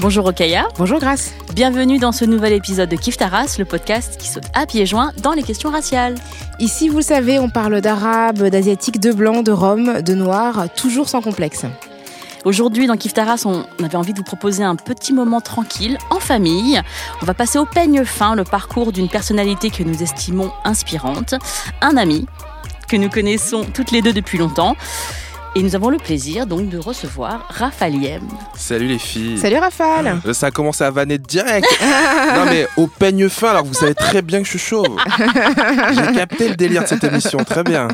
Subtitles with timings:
[0.00, 0.68] Bonjour Okaya.
[0.76, 1.32] Bonjour Grace.
[1.54, 5.12] Bienvenue dans ce nouvel épisode de Kif Taras, le podcast qui saute à pieds joints
[5.24, 6.14] dans les questions raciales.
[6.60, 11.08] Ici, vous le savez, on parle d'arabe, d'asiatique, de blanc, de rome, de noir, toujours
[11.08, 11.66] sans complexe.
[12.44, 16.20] Aujourd'hui, dans Kif Taras, on avait envie de vous proposer un petit moment tranquille, en
[16.20, 16.80] famille.
[17.20, 21.34] On va passer au peigne fin le parcours d'une personnalité que nous estimons inspirante,
[21.80, 22.26] un ami
[22.88, 24.76] que nous connaissons toutes les deux depuis longtemps.
[25.58, 28.22] Et nous avons le plaisir donc de recevoir Raphaël Yem.
[28.54, 29.38] Salut les filles.
[29.38, 30.20] Salut Raphaël.
[30.24, 31.66] Euh, Ça a commencé à vanner direct.
[32.36, 34.96] non mais au peigne fin alors que vous savez très bien que je suis chauve.
[35.18, 37.88] J'ai capté le délire de cette émission, très bien.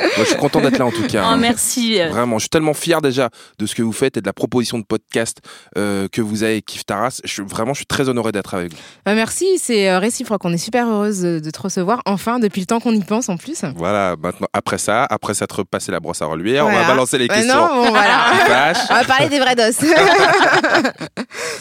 [0.00, 1.24] Moi, je suis content d'être là en tout cas.
[1.34, 1.98] Oh, merci.
[1.98, 4.78] Vraiment, je suis tellement fier déjà de ce que vous faites et de la proposition
[4.78, 5.38] de podcast
[5.78, 7.20] euh, que vous avez Kif Taras.
[7.24, 8.78] Je vraiment, je suis très honoré d'être avec vous.
[9.06, 10.44] Bah, merci, c'est euh, réciproque.
[10.44, 13.36] On est super heureuse de te recevoir enfin depuis le temps qu'on y pense en
[13.36, 13.62] plus.
[13.76, 17.24] Voilà, maintenant, après ça, après s'être repassé la brosse à reluire, on va balancer les
[17.28, 17.54] Ouais, questions.
[17.54, 18.72] non, bon, voilà.
[18.90, 19.62] On va parler des vrais dos.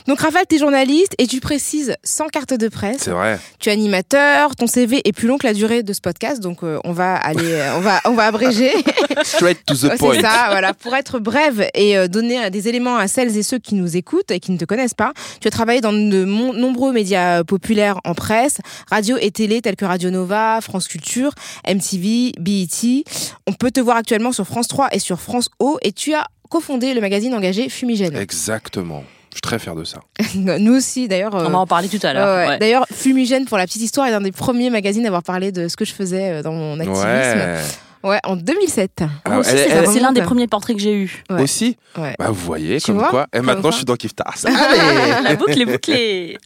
[0.08, 2.98] Donc Raphaël, tu es journaliste et tu précises sans carte de presse.
[3.02, 3.40] C'est vrai.
[3.60, 6.64] Tu es animateur, ton CV est plus long que la durée de ce podcast, donc
[6.64, 8.72] euh, on va aller, euh, on va, on va abréger.
[9.24, 10.16] Straight to the point.
[10.16, 10.74] C'est ça, voilà.
[10.74, 14.32] Pour être brève et euh, donner des éléments à celles et ceux qui nous écoutent
[14.32, 18.00] et qui ne te connaissent pas, tu as travaillé dans de nombreux médias euh, populaires
[18.04, 18.58] en presse,
[18.90, 21.32] radio et télé tels que Radio Nova, France Culture,
[21.68, 23.04] MTV, BET.
[23.48, 26.26] On peut te voir actuellement sur France 3 et sur France O et tu as
[26.50, 28.16] cofondé le magazine engagé Fumigène.
[28.16, 29.04] Exactement.
[29.32, 30.00] Je suis très fier de ça.
[30.36, 31.34] Nous aussi, d'ailleurs.
[31.34, 32.50] euh, On va en parler tout à l'heure.
[32.50, 32.60] ouais.
[32.60, 35.68] D'ailleurs, Fumigène, pour la petite histoire, est l'un des premiers magazines à avoir parlé de
[35.68, 37.04] ce que je faisais dans mon activisme.
[37.08, 37.58] Ouais.
[38.04, 39.04] Ouais, en 2007.
[39.26, 39.52] Ah, aussi.
[39.52, 41.24] C'est l'un des premiers portraits que j'ai eu.
[41.30, 41.42] Ouais.
[41.44, 42.16] Aussi Ouais.
[42.20, 43.28] Bah, vous voyez, Tu comme vois quoi.
[43.34, 43.72] Et Comme maintenant, quoi.
[43.72, 44.44] je suis dans Kif Taras.
[44.46, 46.38] Allez La boucle est bouclée.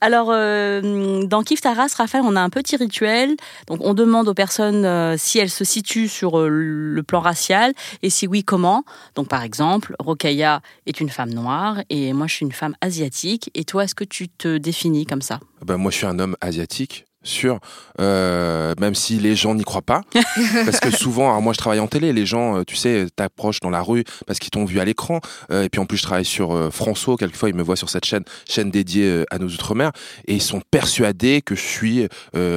[0.00, 3.36] Alors, euh, dans Kif Taras, Raphaël, on a un petit rituel.
[3.68, 7.72] Donc, on demande aux personnes euh, si elles se situent sur euh, le plan racial
[8.02, 8.84] et si oui, comment.
[9.14, 13.50] Donc, par exemple, Rokaya est une femme noire et moi, je suis une femme asiatique.
[13.54, 15.40] Et toi, est-ce que tu te définis comme ça?
[15.64, 17.60] Ben, moi, je suis un homme asiatique, sûr.
[18.00, 20.02] Euh, même si les gens n'y croient pas.
[20.64, 22.12] parce que souvent, alors moi, je travaille en télé.
[22.12, 25.20] Les gens, euh, tu sais, t'approchent dans la rue parce qu'ils t'ont vu à l'écran.
[25.50, 27.16] Euh, et puis, en plus, je travaille sur euh, François.
[27.16, 29.92] Quelquefois, ils me voient sur cette chaîne, chaîne dédiée à nos Outre-mer.
[30.26, 32.08] Et ils sont persuadés que je suis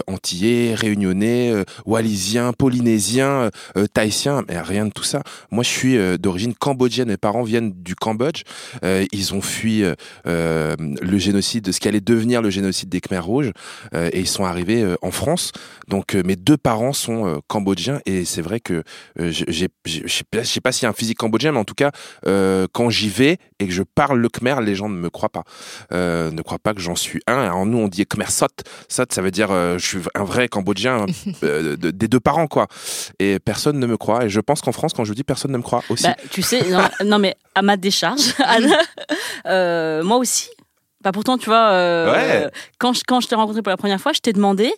[0.07, 1.53] antillais, réunionnais,
[1.85, 3.49] wallisien, polynésien,
[3.93, 4.43] tahitien.
[4.49, 5.21] Mais rien de tout ça.
[5.51, 7.09] Moi, je suis d'origine cambodgienne.
[7.09, 8.41] Mes parents viennent du Cambodge.
[8.83, 9.83] Ils ont fui
[10.25, 13.51] le génocide, de ce qui allait devenir le génocide des Khmers rouges.
[13.93, 15.51] Et ils sont arrivés euh, en France.
[15.87, 18.83] Donc euh, mes deux parents sont euh, cambodgiens et c'est vrai que
[19.17, 20.07] je je
[20.43, 21.91] sais pas s'il y a un physique cambodgien, mais en tout cas
[22.25, 25.43] quand j'y vais et que je parle le Khmer, les gens ne me croient pas,
[25.91, 27.37] ne croient pas que j'en suis un.
[27.39, 28.47] Alors nous on dit Khmer Sot,
[28.87, 31.05] Sot ça veut dire je suis un vrai cambodgien
[31.41, 32.67] de- des deux parents quoi.
[33.19, 35.57] Et personne ne me croit et je pense qu'en France quand je dis personne ne
[35.57, 36.03] me croit aussi.
[36.03, 38.33] Bah, Tu sais, non, non, mais à ma décharge,
[39.45, 40.49] euh, moi aussi.
[41.01, 42.51] Bah pourtant, tu vois, euh, Ouais.
[42.77, 44.73] quand je, quand je t'ai rencontré pour la première fois, je t'ai demandé,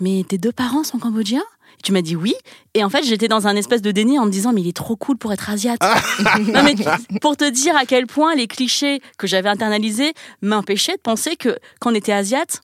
[0.00, 1.42] mais tes deux parents sont cambodgiens?
[1.82, 2.34] Tu m'as dit oui.
[2.74, 4.76] Et en fait, j'étais dans un espèce de déni en me disant, mais il est
[4.76, 5.80] trop cool pour être asiate.
[6.38, 6.76] non, mais
[7.20, 11.58] pour te dire à quel point les clichés que j'avais internalisés m'empêchaient de penser que
[11.80, 12.62] quand on était asiate,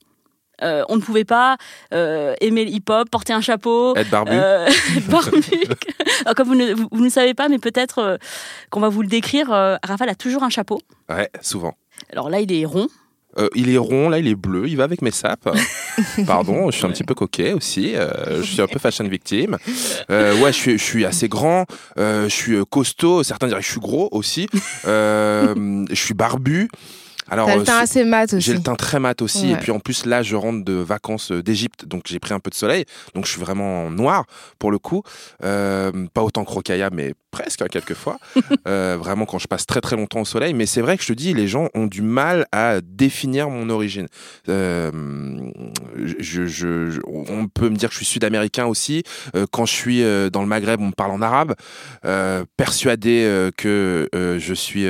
[0.62, 1.56] euh, on ne pouvait pas
[1.93, 4.31] euh, aimer le hip-hop, porter un chapeau, Être barbu.
[4.32, 4.70] euh,
[5.09, 5.43] barbu.
[6.25, 8.19] Alors, comme vous ne, vous, vous ne savez pas, mais peut-être
[8.70, 9.49] qu'on va vous le décrire,
[9.82, 10.81] Raphaël a toujours un chapeau.
[11.08, 11.75] Ouais, souvent.
[12.12, 12.88] Alors là, il est rond.
[13.38, 15.49] Euh, il est rond, là, il est bleu, il va avec mes sapes.
[16.27, 17.94] Pardon, je suis un petit peu coquet aussi.
[17.94, 19.56] euh, je suis un peu fashion victime.
[20.11, 21.67] Euh, ouais, je suis, je suis assez grand,
[21.99, 23.23] euh, je suis costaud.
[23.23, 24.49] Certains diraient que je suis gros aussi.
[24.87, 26.69] Euh, je suis barbu.
[27.31, 28.41] Alors, T'as euh, le teint assez mat aussi.
[28.47, 29.47] J'ai le teint très mat aussi.
[29.47, 29.53] Ouais.
[29.53, 31.85] Et puis en plus, là, je rentre de vacances euh, d'Égypte.
[31.87, 32.85] Donc j'ai pris un peu de soleil.
[33.15, 34.25] Donc je suis vraiment noir
[34.59, 35.03] pour le coup.
[35.44, 38.19] Euh, pas autant que Rokaya, mais presque hein, quelquefois.
[38.69, 40.53] Euh, vraiment quand je passe très très longtemps au soleil.
[40.55, 43.71] Mais c'est vrai que je te dis, les gens ont du mal à définir mon
[43.71, 44.06] origine.
[44.49, 44.91] Euh,
[45.97, 49.03] je, je- je- on peut me dire que je suis sud-américain aussi.
[49.50, 51.55] Quand je suis dans le Maghreb, on me parle en arabe.
[52.56, 54.87] Persuadé que je suis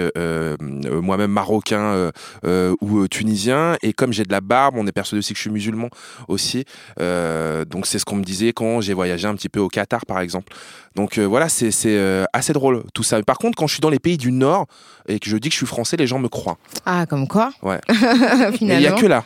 [0.91, 2.11] moi-même marocain
[2.45, 3.77] ou euh, tunisien.
[3.83, 5.89] Et comme j'ai de la barbe, on est persuadé aussi que je suis musulman
[6.29, 6.65] aussi.
[7.01, 10.07] Euh, donc c'est ce qu'on me disait quand j'ai voyagé un petit peu au Qatar,
[10.07, 10.53] par exemple.
[10.97, 13.23] Donc euh, voilà, c'est euh, assez drôle tout ça.
[13.23, 14.67] Par contre, quand je suis dans les pays du Nord
[15.09, 16.59] et que je dis que je suis français, les gens me croient.
[16.85, 17.81] Ah, comme quoi Ouais.
[17.89, 18.79] Finalement.
[18.79, 19.25] Il y a que là.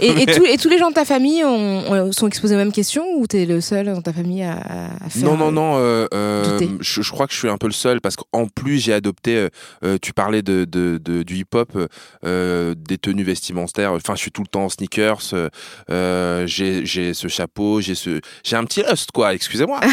[0.00, 2.58] Et, et tous, et tous les gens de ta famille ont- ont- sont exposés aux
[2.58, 4.58] mêmes questions ou t'es le seul dans ta famille à,
[5.04, 5.74] à faire Non, non, non.
[5.78, 8.78] euh, euh, je, je crois que je suis un peu le seul parce qu'en plus,
[8.78, 9.36] j'ai adopté.
[9.36, 9.48] euh,
[9.84, 11.76] euh, tu parlais de, de, de- du hip-hop,
[12.32, 13.92] euh, des tenues vestimentaires.
[13.92, 15.20] Enfin, je suis tout le temps en sneakers.
[15.34, 15.48] euh,
[15.90, 19.34] euh, j'ai ce chapeau, j'ai ce, j'ai un petit rust, quoi.
[19.34, 19.80] Excusez-moi.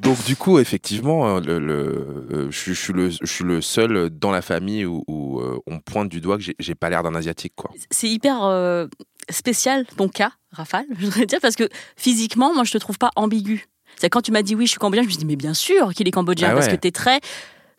[0.00, 4.10] donc, du coup, effectivement, le, le- je, suis- je suis le, je suis le seul
[4.10, 7.52] dans la famille où, où, on pointe du doigt que j'ai- pas l'air d'un asiatique,
[7.56, 7.70] quoi.
[7.90, 8.86] C'est hyper
[9.30, 13.10] spécial ton cas, Rafale, je voudrais dire, parce que physiquement, moi, je te trouve pas
[13.16, 13.66] ambigu.
[13.96, 15.52] C'est quand tu m'as dit oui, je suis cambodgien, je me suis dit mais bien
[15.54, 17.22] sûr qu'il est cambodgien Ah parce que tes traits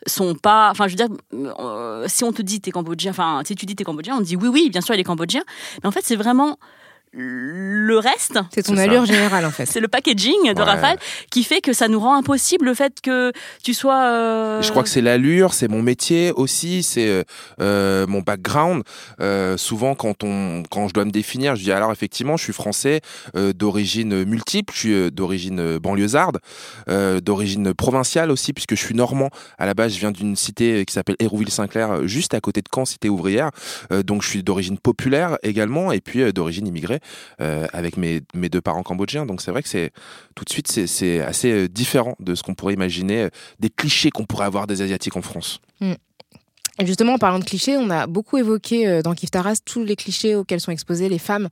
[0.06, 0.70] sont pas.
[0.70, 3.76] Enfin, je veux dire, euh, si on te dit t'es cambodgien, enfin, si tu dis
[3.76, 5.42] t'es cambodgien, on te dit oui, oui, bien sûr, il est cambodgien.
[5.82, 6.58] Mais en fait, c'est vraiment
[7.14, 8.38] le reste.
[8.54, 8.82] C'est ton ça.
[8.82, 9.66] allure générale en fait.
[9.66, 10.64] C'est le packaging de Ouais.
[10.64, 10.98] Rafale
[11.30, 13.32] qui fait que ça nous rend impossible le fait que
[13.62, 14.04] tu sois.
[14.04, 17.22] euh, Je crois que c'est l'allure, c'est mon métier aussi, c'est euh,
[17.60, 18.82] euh, mon background.
[19.20, 22.52] Euh, souvent, quand on, quand je dois me définir, je dis alors effectivement, je suis
[22.52, 23.00] français
[23.36, 26.38] euh, d'origine multiple, je suis euh, d'origine banlieusarde,
[26.88, 29.28] euh, d'origine provinciale aussi, puisque je suis normand.
[29.58, 32.84] À la base, je viens d'une cité qui s'appelle Hérouville-Saint-Clair, juste à côté de Caen,
[32.84, 33.50] cité ouvrière.
[33.92, 37.00] Euh, donc, je suis d'origine populaire également, et puis euh, d'origine immigrée
[37.40, 39.26] euh, avec mes, deux parents cambodgiens.
[39.26, 39.90] Donc, c'est vrai que c'est
[40.34, 40.86] tout de suite, c'est-
[41.20, 43.28] assez euh, différent de ce qu'on pourrait imaginer, euh,
[43.60, 45.60] des clichés qu'on pourrait avoir des Asiatiques en France.
[46.82, 49.84] Et justement, en parlant de clichés, on a beaucoup évoqué euh, dans Kif Taras tous
[49.84, 51.48] les clichés auxquels sont exposées les femmes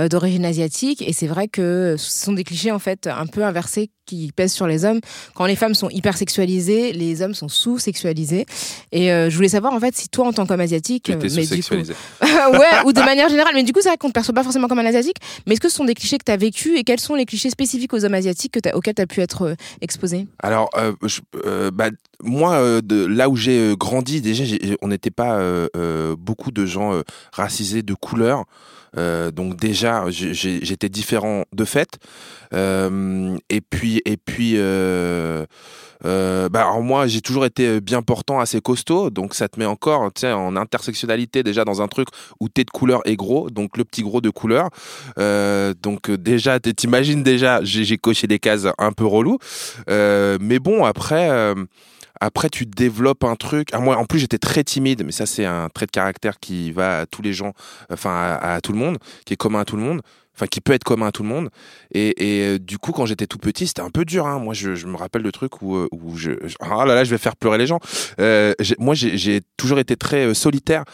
[0.00, 1.02] euh, d'origine asiatique.
[1.06, 4.52] Et c'est vrai que ce sont des clichés en fait un peu inversés qui pèsent
[4.52, 4.98] sur les hommes.
[5.36, 8.44] Quand les femmes sont hyper sexualisées, les hommes sont sous-sexualisés.
[8.90, 11.28] Et euh, je voulais savoir en fait si toi, en tant qu'homme asiatique, Qui étaient
[11.28, 11.94] mais du coup, sous-sexualisés.
[12.20, 13.52] ouais, ou de manière générale.
[13.54, 15.18] Mais du coup, c'est vrai qu'on ne te perçoit pas forcément comme un asiatique.
[15.46, 17.24] Mais est-ce que ce sont des clichés que tu as vécu et quels sont les
[17.24, 21.20] clichés spécifiques aux hommes asiatiques que auxquels tu as pu être exposé Alors, euh, je-
[21.46, 21.90] euh, bah,
[22.24, 26.66] moi, de là où j'ai grandi, déjà, j'ai- on n'était pas euh, euh, beaucoup de
[26.66, 27.02] gens euh,
[27.32, 28.44] racisés de couleur.
[28.94, 31.98] Donc déjà, j'étais différent de fait.
[32.52, 34.58] Et puis, et puis,
[36.04, 39.08] bah, moi, j'ai toujours été bien portant, assez costaud.
[39.08, 42.08] Donc ça te met encore, en intersectionnalité déjà dans un truc
[42.38, 43.48] où t'es de couleur et gros.
[43.48, 44.68] Donc le petit gros de couleur.
[45.16, 49.38] Donc déjà, t'imagines déjà, j'ai coché des cases un peu relou.
[49.88, 51.54] Mais bon, après.
[52.22, 53.70] Après, tu développes un truc.
[53.72, 56.70] Ah, moi, en plus, j'étais très timide, mais ça, c'est un trait de caractère qui
[56.70, 57.52] va à tous les gens,
[57.90, 60.02] enfin, à, tout le monde, qui est commun à tout le monde,
[60.36, 61.50] enfin, qui peut être commun à tout le monde.
[61.92, 64.28] Et, euh, du coup, quand j'étais tout petit, c'était un peu dur.
[64.28, 64.38] Hein.
[64.38, 66.30] Moi, je, me rappelle le truc où, euh, où je,
[66.60, 67.80] Ah là là, je vais faire pleurer les gens.
[68.20, 70.84] Euh, moi, j'ai toujours été très solitaire,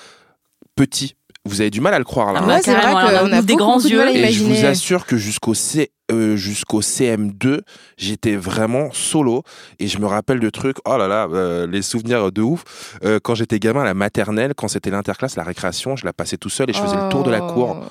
[0.77, 1.15] petit.
[1.49, 2.41] Vous avez du mal à le croire, là.
[2.41, 2.47] Ah hein.
[2.47, 4.09] bah, Ouais, c'est vrai qu'on a des grands beaucoup de yeux.
[4.17, 7.61] Et je vous assure que jusqu'au C, euh, jusqu'au CM2,
[7.97, 9.43] j'étais vraiment solo.
[9.79, 12.97] Et je me rappelle de trucs, oh là là, euh, les souvenirs de ouf.
[13.05, 16.37] Euh, quand j'étais gamin à la maternelle, quand c'était l'interclasse, la récréation, je la passais
[16.37, 17.85] tout seul et je faisais le tour de la cour Oh.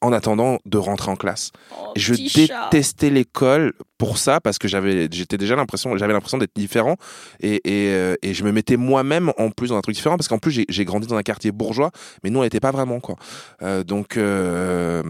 [0.00, 1.50] En attendant de rentrer en classe.
[1.72, 6.54] Oh, je détestais l'école pour ça parce que j'avais, j'étais déjà l'impression, j'avais l'impression d'être
[6.54, 6.96] différent
[7.40, 10.28] et, et, euh, et je me mettais moi-même en plus dans un truc différent parce
[10.28, 11.90] qu'en plus j'ai, j'ai grandi dans un quartier bourgeois,
[12.22, 13.16] mais nous on n'était pas vraiment quoi.
[13.62, 15.02] Euh, donc euh,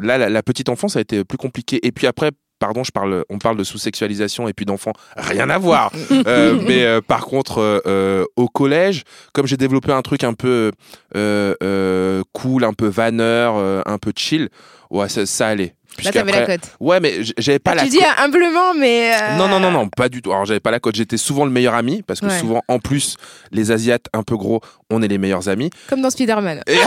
[0.00, 1.86] là, la, la petite enfance a été plus compliquée.
[1.86, 2.30] Et puis après.
[2.58, 5.92] Pardon, je parle, on parle de sous-sexualisation et puis d'enfants, rien à voir.
[6.26, 10.34] Euh, mais euh, par contre, euh, euh, au collège, comme j'ai développé un truc un
[10.34, 10.72] peu
[11.14, 14.48] euh, euh, cool, un peu vanneur, euh, un peu chill,
[14.90, 15.74] ouais, ça, ça allait.
[16.04, 16.70] Là, t'avais la cote.
[16.80, 18.06] Ouais, mais j'avais pas Ah, la tu dis cote.
[18.18, 19.12] humblement, mais.
[19.14, 20.30] euh, Non, non, non, non, pas du tout.
[20.32, 20.94] Alors, j'avais pas la cote.
[20.96, 22.38] J'étais souvent le meilleur ami parce que Ouais.
[22.38, 23.16] souvent, en plus,
[23.52, 24.60] les Asiates un peu gros,
[24.90, 25.70] on est les meilleurs amis.
[25.88, 26.62] Comme dans Spider-Man.
[26.66, 26.74] Et,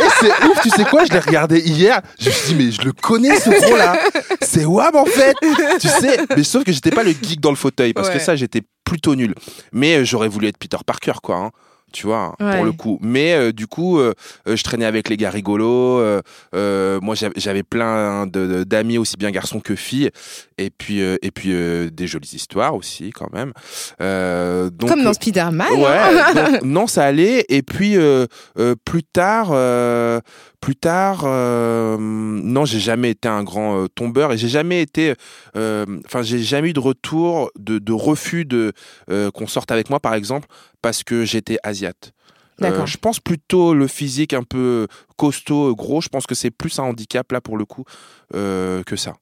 [0.00, 2.00] Et c'est ouf, tu sais quoi Je l'ai regardé hier.
[2.20, 3.98] Je me suis dit, mais je le connais ce gros-là.
[4.42, 5.34] C'est Wab en fait.
[5.80, 8.14] Tu sais, mais sauf que j'étais pas le geek dans le fauteuil parce Ouais.
[8.14, 9.34] que ça, j'étais plutôt nul.
[9.72, 11.36] Mais euh, j'aurais voulu être Peter Parker, quoi.
[11.36, 11.50] hein.
[11.92, 12.56] Tu vois, Ouais.
[12.56, 12.98] pour le coup.
[13.02, 14.12] Mais euh, du coup, euh,
[14.46, 16.00] euh, je traînais avec les gars rigolos.
[16.00, 20.10] euh, moi, j'avais- plein d'amis, aussi bien garçons que filles.
[20.58, 21.50] Et puis, et puis
[21.90, 23.52] des jolies histoires aussi, quand même.
[24.70, 25.72] Donc, Comme dans Spider-Man.
[25.72, 26.34] Ouais, hein.
[26.52, 27.44] donc, non, ça allait.
[27.48, 27.96] Et puis
[28.84, 29.48] plus tard,
[30.60, 31.24] plus tard,
[31.98, 35.14] non, j'ai jamais été un grand tombeur et j'ai jamais été,
[35.54, 38.72] enfin, j'ai jamais eu de retour, de, de refus de
[39.34, 40.46] qu'on sorte avec moi, par exemple,
[40.82, 42.12] parce que j'étais asiate.
[42.62, 46.00] Euh, je pense plutôt le physique un peu costaud, gros.
[46.00, 47.84] Je pense que c'est plus un handicap là pour le coup
[48.34, 49.14] euh, que ça,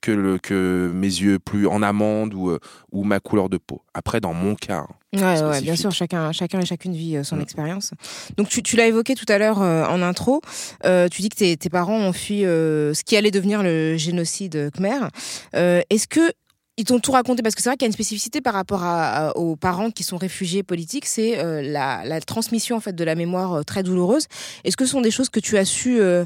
[0.00, 2.60] que le que mes yeux plus en amande ou euh,
[2.92, 3.82] ou ma couleur de peau.
[3.94, 4.86] Après, dans mon cas.
[4.88, 4.88] hein.
[5.14, 7.40] Ouais, ouais, bien sûr, chacun, chacun et chacune vit euh, son Mm.
[7.40, 7.90] expérience.
[8.36, 10.40] Donc tu, tu l'as évoqué tout à l'heure euh, en intro.
[10.84, 15.08] Tu dis que tes, tes parents ont fui ce qui allait devenir le génocide khmer.
[15.52, 16.30] Est-ce que
[16.78, 18.84] ils t'ont tout raconté parce que c'est vrai qu'il y a une spécificité par rapport
[19.34, 23.52] aux parents qui sont réfugiés politiques, c'est euh, la, transmission en fait de la mémoire
[23.54, 24.26] euh, très douloureuse.
[24.62, 26.24] Est-ce que ce sont des choses que tu as su euh,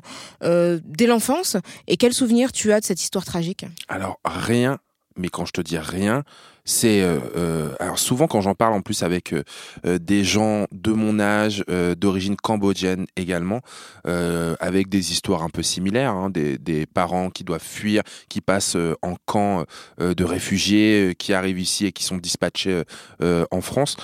[0.84, 1.56] dès l'enfance
[1.88, 3.64] et quels souvenirs tu as de cette histoire tragique?
[3.88, 4.78] Alors rien,
[5.16, 6.22] mais quand je te dis rien,
[6.64, 9.42] c'est euh, euh, alors souvent quand j'en parle en plus avec euh,
[9.84, 13.60] euh, des gens de mon âge, euh, d'origine cambodgienne également,
[14.06, 18.40] euh, avec des histoires un peu similaires, hein, des, des parents qui doivent fuir, qui
[18.40, 19.64] passent en camp
[19.98, 22.82] de réfugiés, qui arrivent ici et qui sont dispatchés
[23.20, 23.96] en France.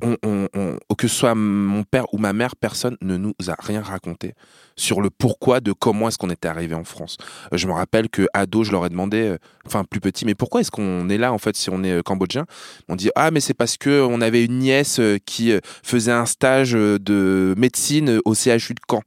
[0.00, 4.34] Que ce soit mon père ou ma mère, personne ne nous a rien raconté
[4.76, 7.16] sur le pourquoi de comment est-ce qu'on était arrivé en France.
[7.52, 10.34] Euh, Je me rappelle que ado, je leur ai demandé, euh, enfin plus petit, mais
[10.34, 12.46] pourquoi est-ce qu'on est là en fait si on est euh, cambodgien?
[12.88, 15.52] On dit ah mais c'est parce que on avait une nièce qui
[15.82, 19.02] faisait un stage de médecine au CHU de Caen.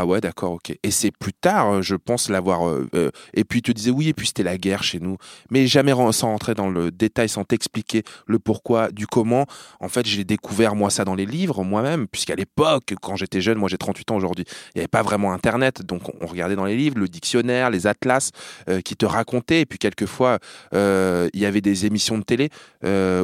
[0.00, 0.78] Ah ouais, d'accord, ok.
[0.84, 2.68] Et c'est plus tard, euh, je pense l'avoir.
[2.68, 5.16] euh, euh, et puis il te oui, et puis c'était la guerre chez nous,
[5.50, 9.46] mais jamais sans rentrer dans le détail, sans t'expliquer le pourquoi, du comment.
[9.80, 13.58] En fait, j'ai découvert moi ça dans les livres moi-même, puisqu'à l'époque, quand j'étais jeune,
[13.58, 14.44] moi j'ai 38 ans aujourd'hui,
[14.76, 17.88] il n'y avait pas vraiment Internet, donc on- regardait dans les livres, le dictionnaire, les
[17.88, 18.30] atlas
[18.68, 20.38] euh, qui te racontaient, et puis quelquefois
[20.72, 22.50] il y avait des émissions de télé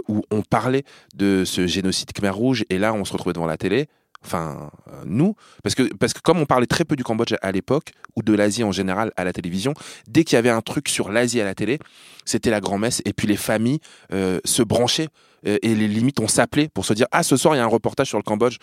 [0.08, 0.82] où on parlait
[1.14, 3.86] de ce génocide Khmer Rouge, et là on se retrouvait devant la télé.
[4.24, 5.82] Enfin, euh, nous, parce que,
[6.22, 9.24] comme on parlait très peu du Cambodge à l'époque, ou de l'Asie en général à
[9.24, 9.74] la télévision,
[10.08, 11.78] dès qu'il y avait un truc sur l'Asie à la télé,
[12.24, 13.80] c'était la grand-messe, et puis les familles
[14.12, 15.08] euh, se branchaient,
[15.44, 17.68] et les limites, on s'appelait pour se dire, ah, ce soir, il y a un
[17.68, 18.56] reportage sur le Cambodge,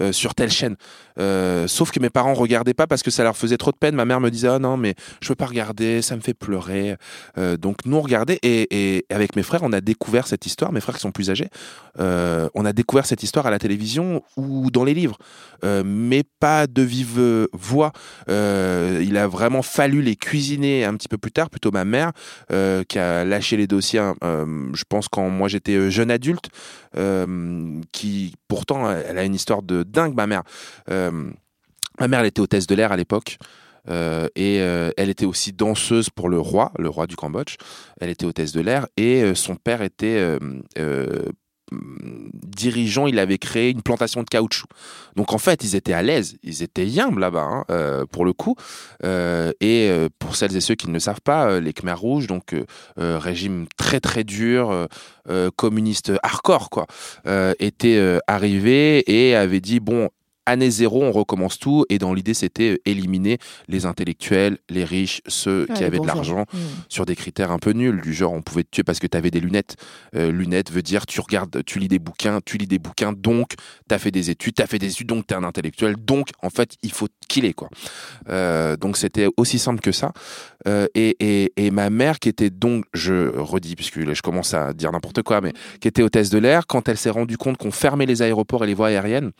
[0.00, 0.76] euh, sur telle chaîne.
[1.18, 3.94] Euh, sauf que mes parents regardaient pas parce que ça leur faisait trop de peine.
[3.94, 6.96] Ma mère me disait, oh non, mais je peux pas regarder, ça me fait pleurer.
[7.38, 10.72] Euh, donc nous, on regardait, et, et avec mes frères, on a découvert cette histoire,
[10.72, 11.48] mes frères qui sont plus âgés,
[11.98, 15.18] euh, on a découvert cette histoire à la télévision ou dans les livres,
[15.64, 17.92] euh, mais pas de vive voix.
[18.28, 22.12] Euh, il a vraiment fallu les cuisiner un petit peu plus tard, plutôt ma mère,
[22.52, 26.27] euh, qui a lâché les dossiers, euh, je pense, quand moi j'étais euh, jeune adulte,
[26.96, 30.42] euh, qui pourtant, elle a une histoire de dingue, ma mère.
[30.90, 31.30] Euh,
[32.00, 33.38] ma mère, elle était hôtesse de l'air à l'époque.
[33.88, 37.56] Euh, et elle était aussi danseuse pour le roi, le roi du Cambodge.
[38.00, 40.38] Elle était hôtesse de l'air et son père était
[41.70, 43.06] dirigeant.
[43.06, 44.68] Il avait créé une plantation de caoutchouc.
[45.16, 48.32] Donc en fait, ils étaient à l'aise, ils étaient yimbles là-bas hein, euh, pour le
[48.32, 48.56] coup.
[49.04, 52.26] Euh, et euh, pour celles et ceux qui ne le savent pas, les Khmer rouges,
[52.26, 52.54] donc
[52.96, 54.88] régime très très dur,
[55.56, 56.86] communiste hardcore quoi,
[57.58, 60.08] étaient arrivés et avaient dit bon
[60.48, 61.84] année zéro, on recommence tout.
[61.88, 63.38] Et dans l'idée, c'était éliminer
[63.68, 66.58] les intellectuels, les riches, ceux qui avaient de l'argent, Mm.
[66.88, 69.16] sur des critères un peu nuls, du genre on pouvait te tuer parce que tu
[69.16, 69.76] avais des lunettes.
[70.14, 73.54] Euh, lunettes veut dire tu regardes, tu lis des bouquins, tu lis des bouquins, donc
[73.88, 75.96] tu as fait des études, tu as fait des études, donc tu es un intellectuel,
[75.96, 77.52] donc en fait il faut te killer.
[77.54, 77.68] Quoi.
[78.28, 80.12] Euh, donc c'était aussi simple que ça.
[80.66, 84.54] Euh, et, et, et ma mère qui était donc, je redis, puisque là, je commence
[84.54, 87.56] à dire n'importe quoi, mais qui était hôtesse de l'air, quand elle s'est rendue compte
[87.56, 89.30] qu'on fermait les aéroports et les voies aériennes,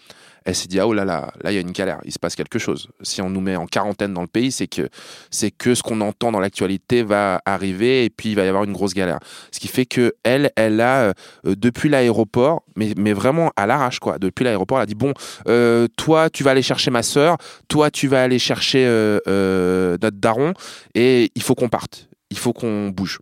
[0.45, 2.18] elle s'est dit ah oh là là, là il y a une galère, il se
[2.18, 2.88] passe quelque chose.
[3.02, 4.88] Si on nous met en quarantaine dans le pays, c'est que
[5.30, 8.64] c'est que ce qu'on entend dans l'actualité va arriver et puis il va y avoir
[8.64, 9.18] une grosse galère.
[9.52, 11.12] Ce qui fait que elle, elle a euh,
[11.45, 14.18] depuis l'aéroport, mais mais vraiment à l'arrache quoi.
[14.18, 15.12] Depuis l'aéroport, elle a dit bon,
[15.49, 17.37] euh, toi tu vas aller chercher ma sœur,
[17.68, 20.54] toi tu vas aller chercher euh, notre daron
[20.95, 23.18] et il faut qu'on parte, il faut qu'on bouge.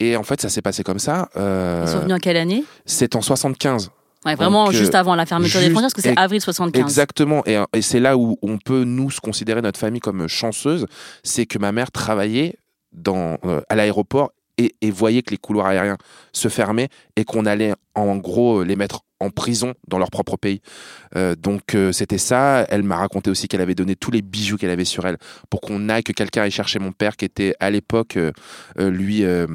[0.00, 1.28] Et en fait, ça s'est passé comme ça.
[1.34, 2.62] Ils sont venus en quelle année?
[2.86, 3.90] c'est en 75.
[4.32, 6.40] Ouais, vraiment Donc, euh, juste avant la fermeture des juste- frontières, parce que c'est avril
[6.40, 6.80] 75.
[6.82, 7.42] Exactement.
[7.46, 10.86] Et, et c'est là où on peut, nous, se considérer notre famille comme chanceuse.
[11.22, 12.56] C'est que ma mère travaillait
[12.92, 15.98] dans, euh, à l'aéroport et, et voyait que les couloirs aériens
[16.32, 20.60] se fermaient et qu'on allait, en gros, les mettre en prison dans leur propre pays.
[21.16, 22.64] Euh, donc, euh, c'était ça.
[22.68, 25.16] Elle m'a raconté aussi qu'elle avait donné tous les bijoux qu'elle avait sur elle
[25.50, 28.30] pour qu'on aille, que quelqu'un aille chercher mon père qui était à l'époque, euh,
[28.78, 29.46] euh, lui, euh,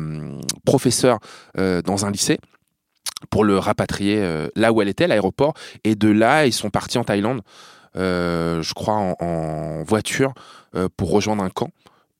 [0.66, 1.20] professeur
[1.58, 2.40] euh, dans un lycée.
[3.30, 5.54] Pour le rapatrier euh, là où elle était, l'aéroport.
[5.84, 7.42] Et de là, ils sont partis en Thaïlande,
[7.96, 10.34] euh, je crois en, voiture,
[10.76, 11.70] euh, pour rejoindre un camp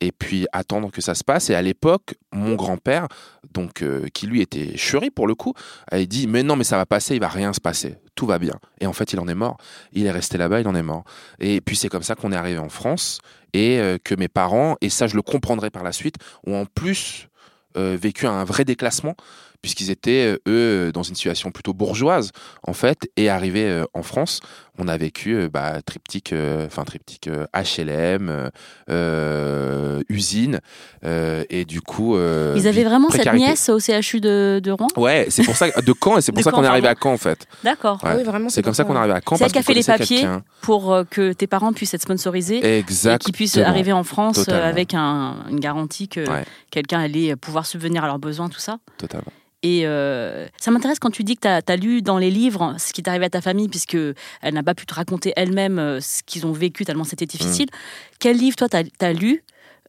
[0.02, 1.50] et puis attendre que ça se passe.
[1.50, 3.08] Et à l'époque, mon grand-père,
[3.54, 5.54] donc qui lui était chéri pour le coup,
[5.90, 8.38] avait dit mais non mais ça va passer, il va rien se passer, tout va
[8.38, 8.56] bien.
[8.82, 9.56] Et en fait, il en est mort.
[9.94, 11.06] Il est resté là-bas, il en est mort.
[11.40, 13.20] Et puis c'est comme ça qu'on est arrivé en France
[13.54, 17.30] et que mes parents, et ça je le comprendrai par la suite, ont en plus
[17.76, 19.16] vécu un vrai déclassement
[19.64, 22.30] puisqu'ils étaient, euh, eux, dans une situation plutôt bourgeoise,
[22.68, 24.42] en fait, et arrivés euh, en France,
[24.78, 28.50] on a vécu euh, bah, triptyque, euh, enfin triptyque euh, HLM,
[28.90, 30.60] euh, usine,
[31.06, 32.16] euh, et du coup...
[32.16, 34.88] euh, Ils avaient vraiment cette nièce au CHU de, de Rouen?
[34.98, 36.96] Ouais, c'est pour ça, de Caen, et c'est pour ça qu'on est arrivé à.
[37.02, 37.48] Caen, en fait.
[37.64, 38.00] D'accord.
[38.04, 38.10] Ouais.
[38.14, 39.38] Ah oui, vraiment, C'est comme ça qu'on est arrivé à Caen.
[39.38, 40.28] C'est elle qui a fait les papiers
[40.62, 43.24] pour que tes parents puissent être sponsorisés et Exact.
[43.24, 44.66] qu'ils puissent arriver en France Totalement.
[44.68, 46.44] avec un- une garantie que Ouais.
[46.72, 48.78] quelqu'un allait pouvoir subvenir à leurs besoins, tout ça?
[48.98, 49.32] Totalement.
[49.66, 52.92] Et euh, ça m'intéresse quand tu dis que tu as, lu dans les livres ce
[52.92, 53.96] qui est arrivé à ta famille, puisque
[54.42, 57.68] elle n'a pas pu te raconter elle-même euh, ce qu'ils ont vécu tellement c'était difficile.
[57.72, 57.78] Mm.
[58.20, 59.42] Quel livre, toi, tu as, lu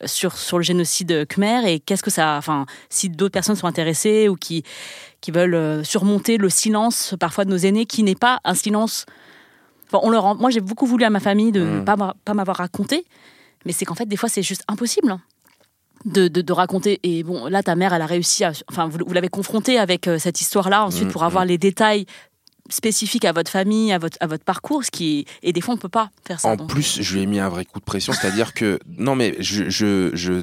[0.02, 2.37] euh, sur, sur le génocide khmer et qu'est-ce que ça.
[2.38, 4.62] Enfin, si d'autres personnes sont intéressées ou qui,
[5.21, 9.07] qui veulent surmonter le silence parfois de nos aînés, qui n'est pas un silence?
[9.88, 11.85] Enfin, on leur en- Moi, j'ai beaucoup voulu à ma famille de ne Mm.
[11.85, 13.04] pas, m'a- pas m'avoir raconté,
[13.64, 15.19] mais c'est qu'en fait, des fois, c'est juste impossible.
[16.04, 17.00] De, de, de raconter.
[17.02, 18.52] Et bon, là, ta mère, elle a réussi à.
[18.70, 22.04] Enfin, vous, vous l'avez confrontée avec euh, cette histoire-là, ensuite, Mm, pour avoir les détails
[22.71, 25.75] spécifiques à votre famille, à votre, à votre parcours, ce qui est- et des fois,
[25.75, 26.49] on peut pas faire ça.
[26.49, 26.68] En donc.
[26.71, 29.68] plus, je lui ai mis un vrai coup de pression, c'est-à-dire que non, mais je
[29.68, 30.42] je je euh,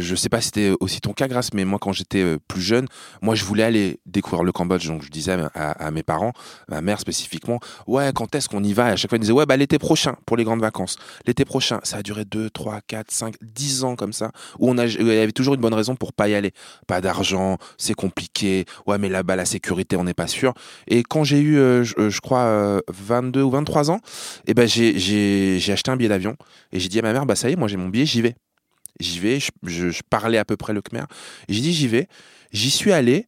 [0.00, 2.60] je sais pas si c'était aussi ton cas, Grâce, mais moi quand j'étais euh, plus
[2.60, 2.86] jeune,
[3.20, 6.32] moi je voulais aller découvrir le Cambodge, donc je disais à, à- à mes parents,
[6.68, 8.90] ma mère spécifiquement, ouais, quand est-ce qu'on y va?
[8.90, 10.96] Et à chaque fois ils me disaient ouais bah l'été prochain pour les grandes vacances.
[11.26, 14.78] L'été prochain, ça a duré 2, 3, 4, 5, 10 ans comme ça, où on
[14.78, 16.52] a, il y avait toujours une bonne raison pour pas y aller.
[16.86, 18.64] Pas d'argent, c'est compliqué.
[18.86, 20.52] Ouais, mais là-bas la sécurité, on n'est pas sûr.
[20.88, 24.00] Et quand j'ai eu, euh, je, euh, je crois, euh, 22 ou 23 ans,
[24.46, 26.36] et ben j'ai acheté un billet d'avion
[26.72, 28.22] et j'ai dit à ma mère bah ça y est moi j'ai mon billet j'y
[28.22, 28.34] vais.
[29.00, 31.04] J'y vais je, je- je parlais à peu près le khmer.
[31.48, 32.08] J'ai dit j'y vais.
[32.52, 33.26] J'y suis allé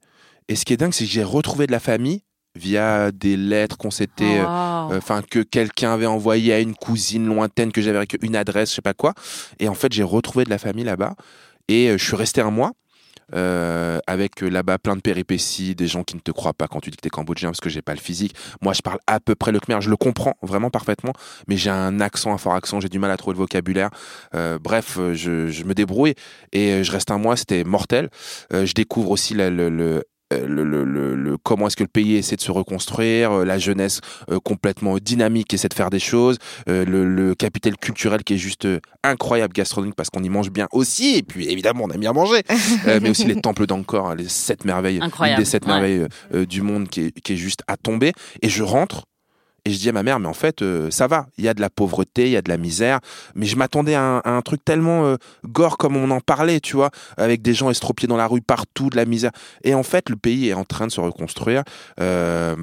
[0.48, 2.22] et ce qui est dingue c'est que j'ai retrouvé de la famille
[2.56, 4.44] via des lettres qu'on s'était euh,
[4.90, 8.70] Oh, enfin que quelqu'un avait envoyé à une cousine lointaine que j'avais avec une adresse
[8.70, 9.14] je sais pas quoi.
[9.58, 11.14] Et en fait j'ai retrouvé de la famille là-bas
[11.68, 12.72] et euh, je suis resté un mois
[13.34, 16.80] euh, avec euh, là-bas plein de péripéties, des gens qui ne te croient pas quand
[16.80, 18.34] tu dis que t'es cambodgien parce que j'ai pas le physique.
[18.60, 21.12] Moi, je parle à peu près le khmer, je le comprends vraiment parfaitement,
[21.48, 23.90] mais j'ai un accent, un fort accent, j'ai du mal à trouver le vocabulaire.
[24.34, 26.14] Euh, bref, euh, je, je me débrouille
[26.52, 28.10] et euh, je reste un mois, c'était mortel.
[28.52, 30.04] Euh, je découvre aussi le, le,
[30.46, 33.58] le, le- le- le- comment est-ce que le pays essaie de se reconstruire, euh, la
[33.58, 38.34] jeunesse euh, complètement dynamique qui essaie de faire des choses, euh, le, capital culturel qui
[38.34, 41.90] est juste euh, incroyable gastronomique parce qu'on y mange bien aussi, et puis évidemment on
[41.90, 42.42] aime bien manger,
[42.86, 45.72] Euh, mais aussi les temples d'Angkor, les sept merveilles, une des sept ouais.
[45.72, 48.12] merveilles euh, euh, du monde qui est, qui est juste à tomber.
[48.42, 49.04] Et je rentre.
[49.66, 51.26] Et je dis à ma mère, mais en fait, euh, ça va.
[51.38, 53.00] Il y a de la pauvreté, il y a de la misère.
[53.34, 56.90] Mais je m'attendais à, un- truc tellement euh, gore comme on en parlait, tu vois,
[57.16, 59.30] avec des gens estropiés dans la rue partout, de la misère.
[59.62, 61.62] Et en fait, le pays est en train de se reconstruire.
[61.98, 62.54] Euh,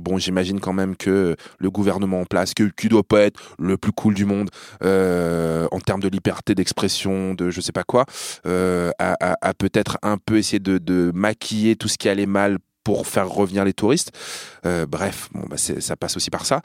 [0.00, 3.92] bon, j'imagine quand même que le gouvernement en place, qui doit pas être le plus
[3.92, 4.48] cool du monde
[4.82, 8.06] euh, en termes de liberté d'expression, de je sais pas quoi,
[8.46, 13.04] euh, a peut-être un peu essayé de, de maquiller tout ce qui allait mal pour
[13.08, 14.12] faire revenir les touristes.
[14.64, 16.62] Euh, bref, bon, bah, ça passe aussi par ça,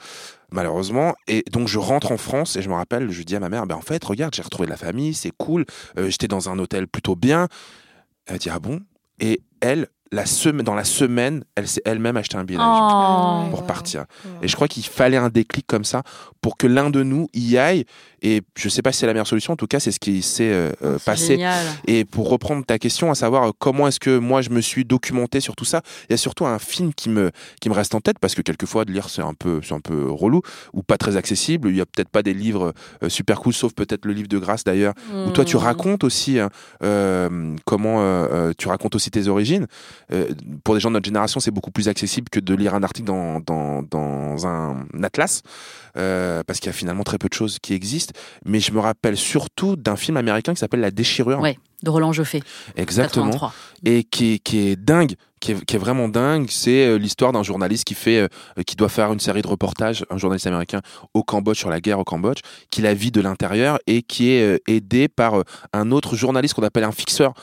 [0.52, 1.16] malheureusement.
[1.28, 3.66] Et donc je rentre en France et je me rappelle, je dis à ma mère,
[3.66, 5.66] ben en fait, regarde, j'ai retrouvé de la famille, c'est cool.
[5.98, 7.48] Euh, J'étais dans un hôtel plutôt bien.
[8.28, 8.82] Elle dit ah bon?
[9.20, 13.46] Et elle, la semaine, dans la semaine, elle s'est elle-même acheté un billet Oh.
[13.50, 14.06] pour partir.
[14.44, 16.04] Et je crois qu'il fallait un déclic comme ça
[16.40, 17.86] pour que l'un de nous y aille.
[18.22, 19.54] Et je sais pas si c'est la meilleure solution.
[19.54, 21.34] En tout cas, c'est ce qui s'est euh, euh, passé.
[21.34, 21.66] génial.
[21.88, 24.86] Et pour reprendre ta question, à savoir euh, comment est-ce que moi je me suis
[24.86, 27.96] documenté sur tout ça, il y a surtout un film qui me qui me reste
[27.96, 30.42] en tête parce que quelquefois de lire c'est un peu c'est un peu relou
[30.74, 31.70] ou pas très accessible.
[31.70, 34.38] Il y a peut-être pas des livres euh, super cool, sauf peut-être le livre de
[34.38, 35.60] Grâce d'ailleurs, où toi tu Mmh.
[35.60, 36.50] racontes aussi hein,
[36.84, 38.02] euh, comment
[38.58, 39.68] tu racontes aussi tes origines.
[40.64, 43.08] Pour des gens de notre génération, c'est beaucoup plus accessible que de lire un article
[43.08, 45.42] dans dans, dans un atlas.
[45.94, 48.11] parce qu'il y a finalement très peu de choses qui existent.
[48.46, 51.40] Mais je me rappelle surtout d'un film américain qui s'appelle La Déchirure.
[51.40, 52.44] Ouais, de Roland Joffé,
[52.76, 53.54] Exactement 83.
[53.86, 56.48] et qui est dingue, qui est, vraiment dingue.
[56.50, 60.06] C'est euh, l'histoire d'un journaliste qui fait, euh, qui doit faire une série de reportages,
[60.10, 60.82] un journaliste américain
[61.14, 64.44] au Cambodge sur la guerre au Cambodge, qui la vit de l'intérieur et qui est
[64.44, 67.34] euh, aidé par un autre journaliste qu'on appelle un fixeur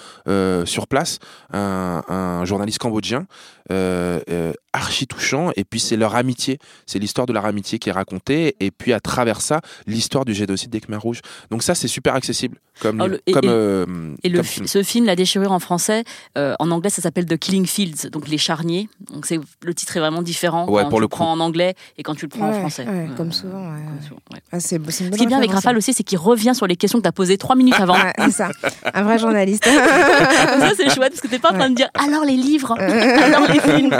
[0.64, 1.18] sur place,
[1.52, 3.26] un, journaliste cambodgien,
[3.70, 5.50] euh, archi touchant.
[5.56, 8.56] Et puis c'est leur amitié, c'est l'histoire de leur amitié qui est racontée.
[8.60, 11.20] Et puis à travers ça, l'histoire du génocide des Khmers rouges.
[11.50, 12.58] Donc ça c'est super accessible.
[12.80, 13.86] Comme, Oh, le- et- comme, et- euh,
[14.22, 14.66] Et le, comme film.
[14.66, 16.04] ce film, La déchirure en français,
[16.36, 18.88] euh, en anglais, ça s'appelle The Killing Fields, donc les charniers.
[19.12, 21.40] Donc c'est le titre est vraiment différent Ouais, quand pour tu le le prends en
[21.40, 22.84] anglais et quand tu le prends Ouais, en français.
[22.86, 23.62] ouais, Euh, comme souvent.
[23.72, 23.80] ouais.
[23.86, 24.40] comme souvent, ouais.
[24.52, 25.50] Ah, c'est, Ce qui est bien avec.
[25.50, 27.94] Rafale aussi, c'est qu'il revient sur les questions que tu as posées trois minutes avant.
[27.94, 28.50] Ouais, c'est ça.
[28.94, 29.64] Un vrai journaliste.
[29.68, 33.48] ça, c'est chouette parce que t'es pas en train de dire alors les livres, alors
[33.50, 33.90] les films.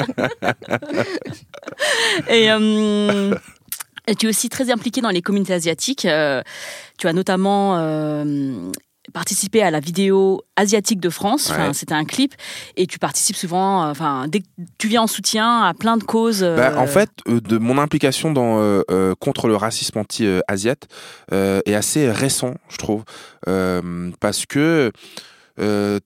[2.29, 3.39] et, euh, et
[4.15, 6.05] tu es aussi très impliqué dans les communautés asiatiques.
[6.05, 6.43] Euh,
[6.99, 8.71] tu as notamment euh,
[9.13, 11.51] participé à la vidéo asiatique de France.
[11.51, 11.73] Enfin.
[11.73, 12.35] C'était un clip
[12.77, 13.85] et tu participes souvent.
[13.87, 14.47] euh, Enfin, dès que
[14.79, 16.41] tu viens en soutien à plein de causes.
[16.43, 20.89] Bah, euh, en fait, euh, de mon implication dans, euh, euh, contre le racisme anti-asiate
[21.33, 23.05] euh, est assez récent, je trouve,
[23.49, 24.91] Euh, parce que euh,
[25.61, 26.01] euh,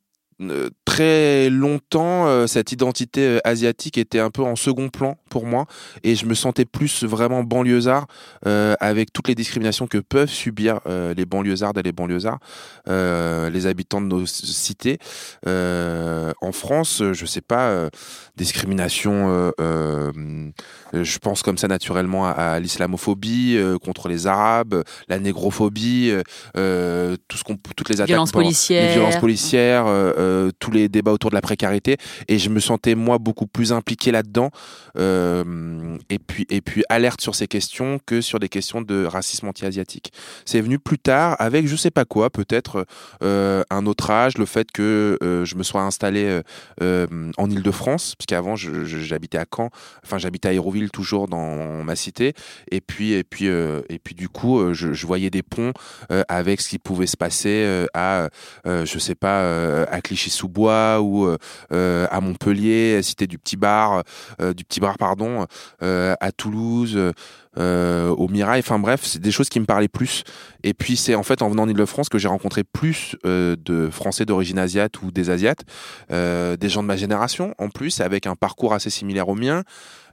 [0.85, 5.67] très longtemps, euh, cette identité euh, asiatique était un peu en second plan pour moi,
[6.03, 8.07] et je me sentais plus vraiment banlieusard
[8.47, 12.39] euh, avec toutes les discriminations que peuvent subir euh, les banlieusards et les banlieusards,
[12.89, 14.99] euh, les habitants de nos cités.
[15.47, 17.89] Euh, en France, euh, je sais pas, euh,
[18.37, 20.13] discrimination, euh, euh,
[20.95, 26.11] euh, je pense comme ça naturellement à, à l'islamophobie euh, contre les Arabes, la négrophobie,
[26.11, 26.23] euh,
[26.57, 28.89] euh, tout ce qu'on, toutes les attaques, Violences policières.
[28.89, 31.97] les violences policières, euh, euh, tous les débats autour de la précarité,
[32.29, 34.51] et je me sentais moi beaucoup plus impliqué là-dedans,
[34.99, 39.49] euh, et puis et puis alerte sur ces questions que sur des questions de racisme
[39.49, 40.13] anti-asiatique.
[40.45, 42.87] C'est venu plus tard avec je sais pas quoi, peut-être
[43.23, 46.41] euh, un autre âge, le fait que je me sois installé
[46.81, 49.71] en Île-de-France, parce qu'avant j'habitais à Caen,
[50.05, 52.35] enfin j'habitais à Hérouville toujours dans ma cité,
[52.71, 55.73] et puis et puis et puis du coup je, je voyais des ponts
[56.29, 58.29] avec ce qui pouvait se passer à
[58.65, 61.37] je sais pas à Clichy-sous-Bois ou euh,
[61.73, 64.03] euh, à Montpellier, cité du Petit Bar,
[64.41, 65.47] euh, du Petit Bar pardon,
[65.81, 66.99] à Toulouse.
[67.57, 70.23] au Mirail, enfin bref, c'est des choses qui me parlaient plus.
[70.63, 74.25] Et puis c'est en fait en venant en Ile-de-France que j'ai rencontré plus de Français
[74.25, 75.65] d'origine asiate ou des Asiates,
[76.11, 79.65] des gens de ma génération en plus, avec un parcours assez similaire au mien,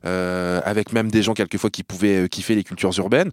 [0.04, 3.32] avec même des gens quelquefois qui pouvaient kiffer les cultures urbaines.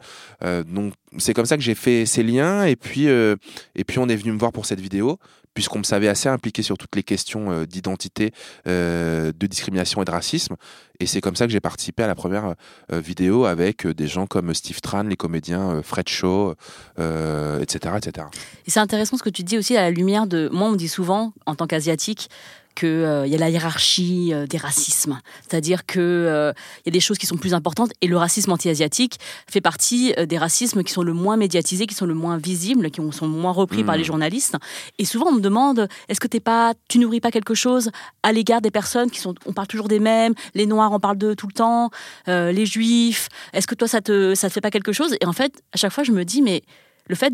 [0.66, 4.16] Donc c'est comme ça que j'ai fait ces liens et puis et puis on est
[4.16, 5.18] venu me voir pour cette vidéo
[5.56, 8.32] puisqu'on me savait assez impliqué sur toutes les questions euh, d'identité,
[8.68, 10.54] euh, de discrimination et de racisme.
[11.00, 12.54] Et c'est comme ça que j'ai participé à la première
[12.92, 16.54] euh, vidéo avec des gens comme Steve Tran, les comédiens Fred Shaw,
[16.98, 18.26] etc., etc.
[18.66, 20.50] Et c'est intéressant ce que tu dis aussi à la lumière de.
[20.52, 22.28] Moi, on me dit souvent, en tant qu'asiatique,
[22.76, 25.18] qu'il y a la hiérarchie euh, des racismes.
[25.48, 29.18] C'est-à-dire qu'il il y a des choses qui sont plus importantes et le racisme anti-asiatique
[29.50, 32.90] fait partie euh, des racismes qui sont le moins médiatisés, qui sont le moins visibles,
[32.90, 34.54] qui ont- sont moins repris par les journalistes.
[34.98, 37.90] Et souvent, on me demande est-ce que t'es pas, tu nourris pas quelque chose
[38.22, 39.34] à l'égard des personnes qui sont.
[39.46, 41.90] On parle toujours des mêmes, les Noirs, on parle d'eux tout le temps,
[42.28, 43.28] euh, les Juifs.
[43.52, 45.16] Est-ce que toi, ça te, ça te fait pas quelque chose?
[45.20, 46.62] Et en fait, à chaque fois, je me dis mais
[47.08, 47.32] le fait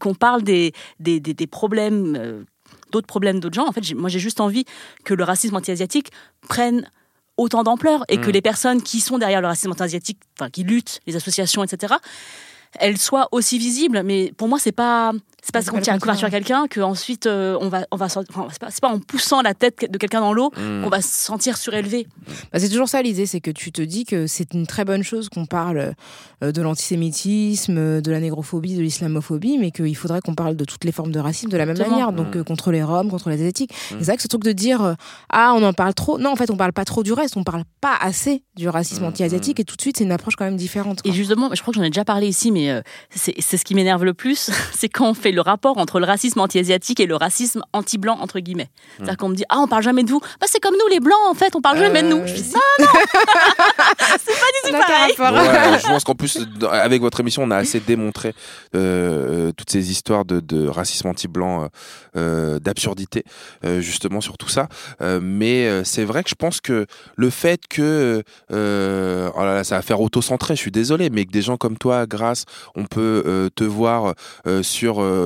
[0.00, 2.42] qu'on parle des, des, des- des problèmes, euh,
[2.92, 4.64] d'autres problèmes d'autres gens, en fait, moi j'ai juste envie
[5.04, 6.10] que le racisme anti-asiatique
[6.48, 6.88] prenne
[7.36, 8.32] autant d'ampleur et que Mm.
[8.32, 11.94] les personnes qui sont derrière le racisme anti-asiatique, enfin qui luttent, les associations, etc.,
[12.78, 14.02] elles soient aussi visibles.
[14.04, 16.80] Mais pour moi, c'est pas c'est pas C'est qu'on tient un couverture à quelqu'un que
[16.80, 19.90] ensuite euh, on va on va enfin, c'est pas, c'est pas en poussant la tête
[19.90, 20.82] de quelqu'un dans l'eau Mm.
[20.84, 22.06] qu'on va se sentir surélevé.
[22.52, 25.02] Bah, c'est toujours ça l'idée, c'est que tu te dis que c'est une très bonne
[25.02, 25.94] chose qu'on parle
[26.42, 30.84] euh, de l'antisémitisme, de la négrophobie, de l'islamophobie, mais qu'il faudrait qu'on parle de toutes
[30.84, 31.96] les formes de racisme de la même Exactement.
[31.98, 32.38] manière, donc Mm.
[32.38, 33.72] euh, contre les Roms, contre les Asiatiques.
[33.90, 33.94] Mm.
[33.94, 34.94] Et C'est vrai que ce truc de dire euh,
[35.30, 37.44] ah on en parle trop, non en fait on parle pas trop du reste, on
[37.44, 40.44] parle pas assez du racisme Mm, anti-asiatique et tout de suite c'est une approche quand
[40.44, 41.00] même différente.
[41.04, 43.64] Et justement, je crois que j'en ai déjà parlé ici, mais euh, c'est c'est ce
[43.64, 47.06] qui m'énerve le plus, c'est quand on fait le rapport entre le racisme anti-asiatique et
[47.06, 48.70] le racisme anti-blanc, entre guillemets.
[48.96, 50.20] C'est-à-dire qu'on me dit, ah, on parle jamais de vous.
[50.40, 52.18] Bah, c'est comme nous, les blancs, en fait, on parle jamais de nous.
[52.18, 55.12] Euh, Je dis, non, Ça n'a pareil.
[55.14, 55.42] aucun rapport.
[55.72, 56.38] Ouais, je pense qu'en plus,
[56.70, 58.34] avec votre émission, on a assez démontré
[58.74, 61.66] euh, toutes ces histoires de, de racisme anti-blanc, euh,
[62.16, 63.24] euh, d'absurdité,
[63.64, 64.68] euh, justement sur tout ça.
[65.00, 69.54] Euh, mais euh, c'est vrai que je pense que le fait que, euh, oh là
[69.54, 72.44] là, ça va faire auto-centré, je suis désolé, mais que des gens comme toi, grâce,
[72.74, 74.14] on peut euh, te voir
[74.46, 75.21] euh, sur euh, euh,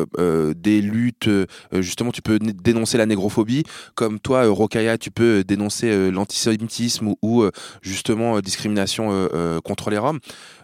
[0.57, 5.45] des luttes, euh, justement, tu peux dénoncer la négrophobie, comme toi, euh, Rokaya, tu peux
[5.45, 7.51] dénoncer euh, l'antisémitisme ou, ou, euh,
[7.83, 10.19] justement euh, discrimination euh, euh, contre les Roms,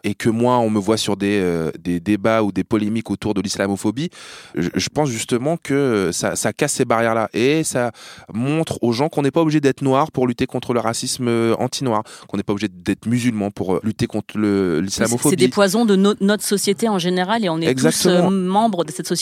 [0.04, 3.34] et que moi, on me voit sur des, euh, des débats ou des polémiques autour
[3.34, 4.10] de l'islamophobie,
[4.56, 7.92] je, je pense justement que ça, ça casse ces barrières-là et ça
[8.32, 11.54] montre aux gens qu'on n'est pas obligé d'être noir pour lutter contre le racisme euh,
[11.58, 15.36] anti-noir, qu'on n'est pas obligé d'être musulman pour euh, lutter contre le- C'est l'islamophobie.
[15.36, 18.28] des poisons de no- notre société en général et on est Exactement.
[18.28, 19.21] tous euh, membres de cette société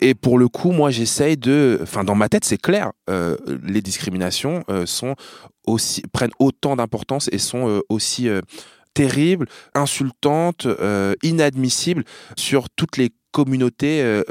[0.00, 1.78] Et pour le coup, moi, j'essaye de.
[1.82, 2.92] Enfin, dans ma tête, c'est clair.
[3.08, 4.84] euh, les discriminations euh,
[6.12, 8.28] prennent autant d'importance et sont euh, aussi
[8.94, 10.66] terribles, insultantes,
[11.22, 12.04] inadmissibles
[12.36, 14.22] sur toutes les communautés.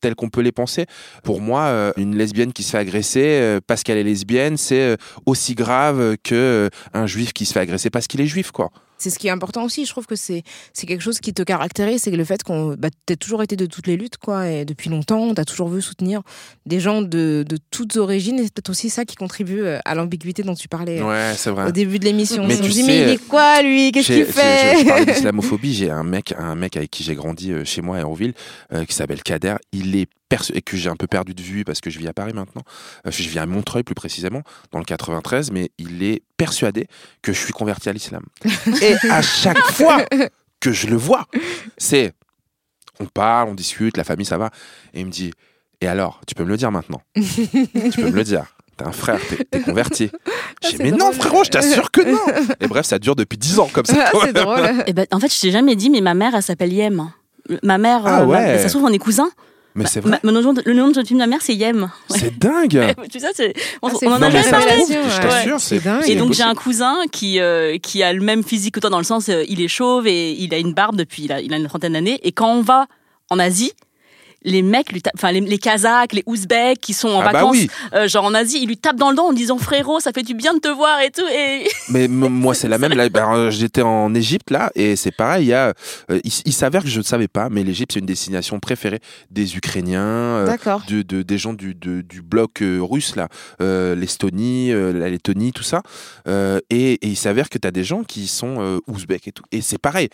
[0.00, 0.84] telles qu'on peut les penser.
[1.22, 6.16] Pour moi, une lesbienne qui se fait agresser parce qu'elle est lesbienne, c'est aussi grave
[6.22, 8.70] que un juif qui se fait agresser parce qu'il est juif, quoi.
[9.04, 9.84] C'est ce qui est important aussi.
[9.84, 12.88] Je trouve que c'est c'est quelque chose qui te caractérise, c'est le fait qu'on bah,
[13.04, 16.22] t'as toujours été de toutes les luttes, quoi, et depuis longtemps, t'as toujours voulu soutenir
[16.64, 19.94] des gens de, de toutes origines, et c'est peut-être aussi ça qui contribue euh, à
[19.94, 21.68] l'ambiguïté dont tu parlais euh, Ouais, c'est vrai.
[21.68, 22.46] au début de l'émission.
[22.46, 23.92] Mais tu se dit, sais, mais il est quoi lui?
[23.92, 25.74] Qu'est-ce J'ai- qu'il j'ai- Je, parlais fait d'islamophobie.
[25.74, 28.32] J'ai un mec, un mec avec qui j'ai grandi euh, chez moi à Hérouville,
[28.72, 29.56] euh, qui s'appelle Kader.
[29.72, 30.08] Il est
[30.54, 32.62] et que j'ai un peu perdu de vue parce que je vis à Paris maintenant.
[33.06, 34.42] Euh, je vis à Montreuil plus précisément,
[34.72, 36.86] dans le 93, mais il est persuadé
[37.22, 38.22] que je suis converti à l'islam.
[38.82, 40.04] et à chaque fois
[40.60, 41.26] que je le vois,
[41.78, 42.12] c'est
[43.00, 44.50] on parle, on discute, la famille ça va,
[44.92, 45.32] et il me dit
[45.80, 47.02] et alors, tu peux me le dire maintenant?
[47.14, 47.22] Tu
[47.96, 48.44] peux me le dire?
[48.76, 49.20] T'es un frère,
[49.50, 50.10] t'es- converti.
[50.12, 50.18] Ah,
[50.62, 52.18] Je dis, c'est mais non, frérot, je t'assure que non.
[52.60, 54.06] Et bref, ça dure depuis 10 ans comme ça.
[54.12, 54.82] Ah, c'est drôle.
[54.86, 57.10] Eh ben, en fait, je t'ai jamais dit, mais ma mère, elle s'appelle Yem.
[57.62, 58.58] Ma mère, Ah euh, ma- ouais.
[58.58, 59.30] ça se trouve, on est cousins.
[59.76, 60.20] Mais c'est Ma- vrai.
[60.22, 61.90] mon nom de- le nom de de ma mère, c'est Yem.
[62.10, 62.16] Ouais.
[62.20, 62.94] C'est dingue.
[63.12, 64.84] tu sais, c'est- on, Ah, on en a jamais parlé.
[64.88, 66.08] je t'assure, c'est c'est- dingue.
[66.08, 68.98] Et donc j'ai un cousin qui euh, qui a le même physique que toi dans
[68.98, 71.52] le sens euh, il est chauve et il a une barbe depuis il a, il
[71.52, 72.86] a une trentaine d'années et quand on va
[73.30, 73.72] en Asie
[74.44, 77.32] les mecs lui tapent- enfin les, les Kazakhs les Ouzbeks qui sont en Ah bah
[77.32, 77.68] vacances oui.
[77.94, 80.22] euh, genre en Asie ils lui tapent dans le dos en disant frérot ça fait
[80.22, 82.92] du bien de te voir et tout et Mais moi, c'est la même.
[82.92, 85.44] Là, ben, euh, J'étais en Égypte, là, et c'est pareil.
[85.46, 85.74] Il, y a,
[86.10, 89.00] euh, il, il s'avère que je ne savais pas, mais l'Égypte, c'est une destination préférée
[89.30, 90.56] des Ukrainiens, euh,
[90.88, 93.28] de, de- des gens du, de- du bloc euh, russe, là,
[93.60, 95.82] euh, l'Estonie, euh, la Lettonie, tout ça.
[96.28, 99.32] Euh, et, et il s'avère que tu as des gens qui sont euh, ouzbeks et
[99.32, 99.44] tout.
[99.52, 100.08] Et c'est pareil.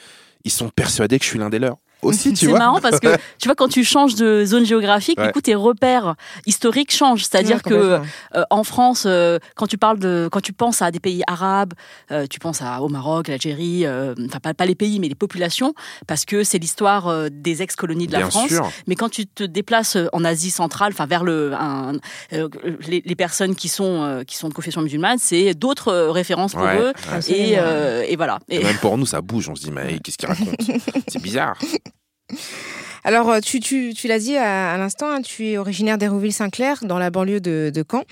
[0.45, 1.77] Ils sont persuadés que je suis l'un des leurs.
[2.03, 2.59] Aussi, tu c'est vois.
[2.59, 3.09] marrant parce que
[3.39, 5.27] tu vois quand tu changes de zone géographique Ouais.
[5.27, 6.15] du coup tes repères
[6.47, 8.01] historiques changent c'est-à-dire Ouais, que.
[8.37, 11.75] Euh, en France, euh, quand tu parles de, quand tu penses à des pays arabes,
[12.11, 15.15] euh, tu penses à, au Maroc, l'Algérie, euh, enfin pas, pas les pays, mais les
[15.15, 15.75] populations,
[16.07, 18.49] parce que c'est l'histoire euh, des ex-colonies de la Bien France.
[18.49, 18.71] sûr.
[18.87, 21.95] Mais quand tu te déplaces en Asie centrale, enfin vers le, un-
[22.33, 22.49] euh,
[22.89, 26.63] les, les personnes qui sont euh, qui sont de confession musulmane, c'est d'autres références pour
[26.63, 26.93] Ouais, eux.
[27.29, 28.39] Et, euh, et voilà.
[28.49, 29.49] Et- Et même pour nous, ça bouge.
[29.49, 30.55] On se dit, mais qu'est-ce qu'il raconte
[31.09, 31.57] C'est bizarre.
[33.05, 37.11] Alors, euh, tu, l'as dit à, à l'instant, hein, tu es originaire d'Hérouville-Saint-Clair, dans la
[37.11, 38.05] banlieue de, de Caen.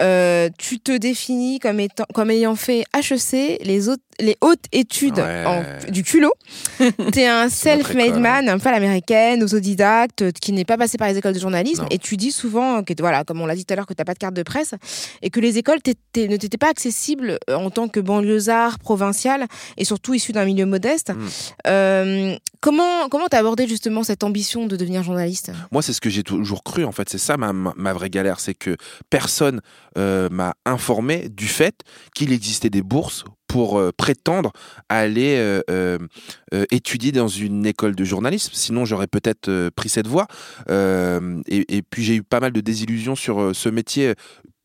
[0.00, 5.18] Euh, tu te définis comme, étant, comme ayant fait HEC, les, autres, les hautes études
[5.18, 5.44] Ouais.
[5.46, 6.32] en- du culot.
[7.12, 8.20] tu es un self-made hein.
[8.20, 11.38] man, un peu à l'américaine, autodidacte, euh, qui n'est pas passé par les écoles de
[11.40, 11.82] journalisme.
[11.82, 11.88] Non.
[11.90, 14.00] Et tu dis souvent, que, voilà, comme on l'a dit tout à l'heure, que tu
[14.00, 14.74] n'as pas de carte de presse
[15.22, 15.78] et que les écoles
[16.16, 20.66] ne t'étaient pas accessibles euh, en tant que banlieusard provincial et surtout issu d'un milieu
[20.66, 21.10] modeste.
[21.10, 21.28] Mm.
[21.66, 25.52] Euh, comment comment t'as abordé justement cette ambition de devenir journaliste?
[25.72, 27.08] Moi, c'est ce que j'ai toujours cru, en fait.
[27.08, 28.40] C'est ça ma, ma, ma vraie galère.
[28.40, 28.76] C'est que
[29.08, 29.60] personne
[29.98, 31.74] euh, m'a informé du fait
[32.14, 34.52] qu'il existait des bourses pour euh, prétendre
[34.88, 38.52] aller euh, euh, étudier dans une école de journalisme.
[38.54, 40.28] Sinon, j'aurais peut-être pris cette voie.
[40.68, 44.14] Et, puis, j'ai eu pas mal de désillusions sur ce métier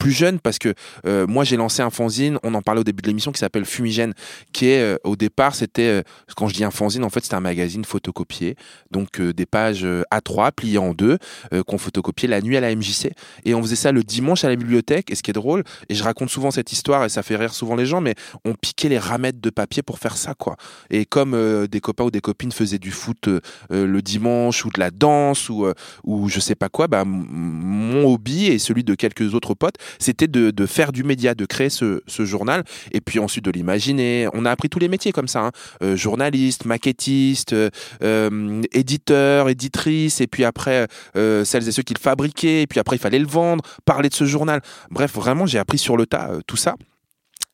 [0.06, 0.76] plus jeune parce que
[1.08, 3.66] euh, moi j'ai lancé un fanzine, on en parlait au début de l'émission qui s'appelle
[3.66, 4.14] Fumigène,
[4.54, 6.04] qui est euh, au départ c'était euh,
[6.36, 8.56] quand je dis un fanzine en fait c'était un magazine photocopié,
[8.92, 11.18] donc des pages euh, A3 pliées en deux
[11.66, 13.14] qu'on photocopiait la nuit à la MJC
[13.46, 15.96] et on faisait ça le dimanche à la bibliothèque et ce qui est drôle et
[15.96, 18.14] je raconte souvent cette histoire et ça fait rire souvent les gens mais
[18.44, 20.56] on piquait les ramettes de papier pour faire ça quoi.
[20.92, 23.28] Et comme des copains ou des copines faisaient du foot
[23.72, 25.66] le dimanche ou de la danse ou
[26.04, 30.28] ou je sais pas quoi bah mon hobby et celui de quelques autres potes c'était
[30.28, 34.28] de, de faire du média de créer ce, ce journal et puis ensuite de l'imaginer.
[34.34, 35.52] On a appris tous les métiers comme ça hein.
[35.84, 37.70] Euh, journaliste maquettiste euh,
[38.04, 42.80] euh, éditeur éditrice et puis après euh, celles et ceux qui le fabriquaient et puis
[42.80, 44.62] après il fallait le vendre parler de ce journal.
[44.90, 46.76] Bref vraiment j'ai appris sur le tas euh, tout ça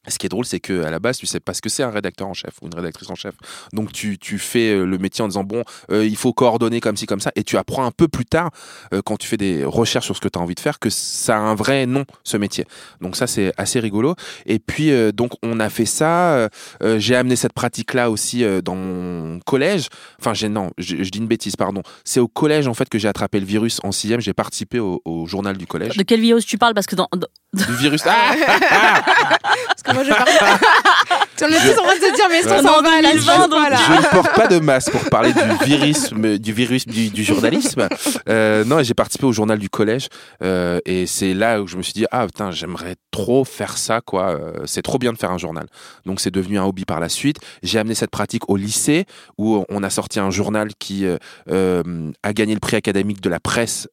[0.08, 1.84] ce qui est drôle, c'est que à la base, tu sais pas ce que c'est
[1.84, 3.36] un rédacteur en chef ou une rédactrice en chef.
[3.74, 6.98] Donc tu, tu fais euh, le métier en disant bon, euh, il faut coordonner comme
[6.98, 8.50] ci comme ça, et tu apprends un peu plus tard,
[8.94, 10.90] euh, quand tu fais des recherches sur ce que tu as envie de faire, que
[10.90, 12.66] ça a un vrai nom ce métier.
[13.00, 14.16] Donc ça c'est assez rigolo.
[14.46, 16.50] Et puis euh, donc on a fait ça.
[16.98, 19.88] j'ai amené cette pratique-là aussi euh, dans mon collège.
[20.20, 21.84] Enfin j'ai non, je, je dis une bêtise, pardon.
[22.06, 24.20] C'est au collège en fait que j'ai attrapé le virus en sixième.
[24.20, 25.96] J'ai participé au, au journal du collège.
[25.96, 26.74] De quel virus tu parles?
[26.74, 28.02] Parce que dans, dans- Du virus.
[28.14, 29.02] Ah, ah,
[29.44, 30.30] ah Parce que moi je parle
[31.44, 33.14] On est tous en train de se dire, mais est-ce qu'on s'en va à la
[33.14, 33.78] 2020, fin, donc voilà.
[33.78, 37.88] Je ne porte pas de masque pour parler du virisme, du virus du, du journalisme.
[38.30, 40.08] Euh, non, j'ai participé au journal du collège
[40.44, 44.02] euh, et c'est là où je me suis dit ah putain j'aimerais trop faire ça
[44.02, 44.36] quoi.
[44.36, 45.66] Euh, c'est trop bien de faire un journal.
[46.06, 47.38] Donc c'est devenu un hobby par la suite.
[47.64, 49.06] J'ai amené cette pratique au lycée
[49.38, 51.06] où on a sorti un journal qui
[51.50, 53.88] euh, a gagné le prix académique de la presse.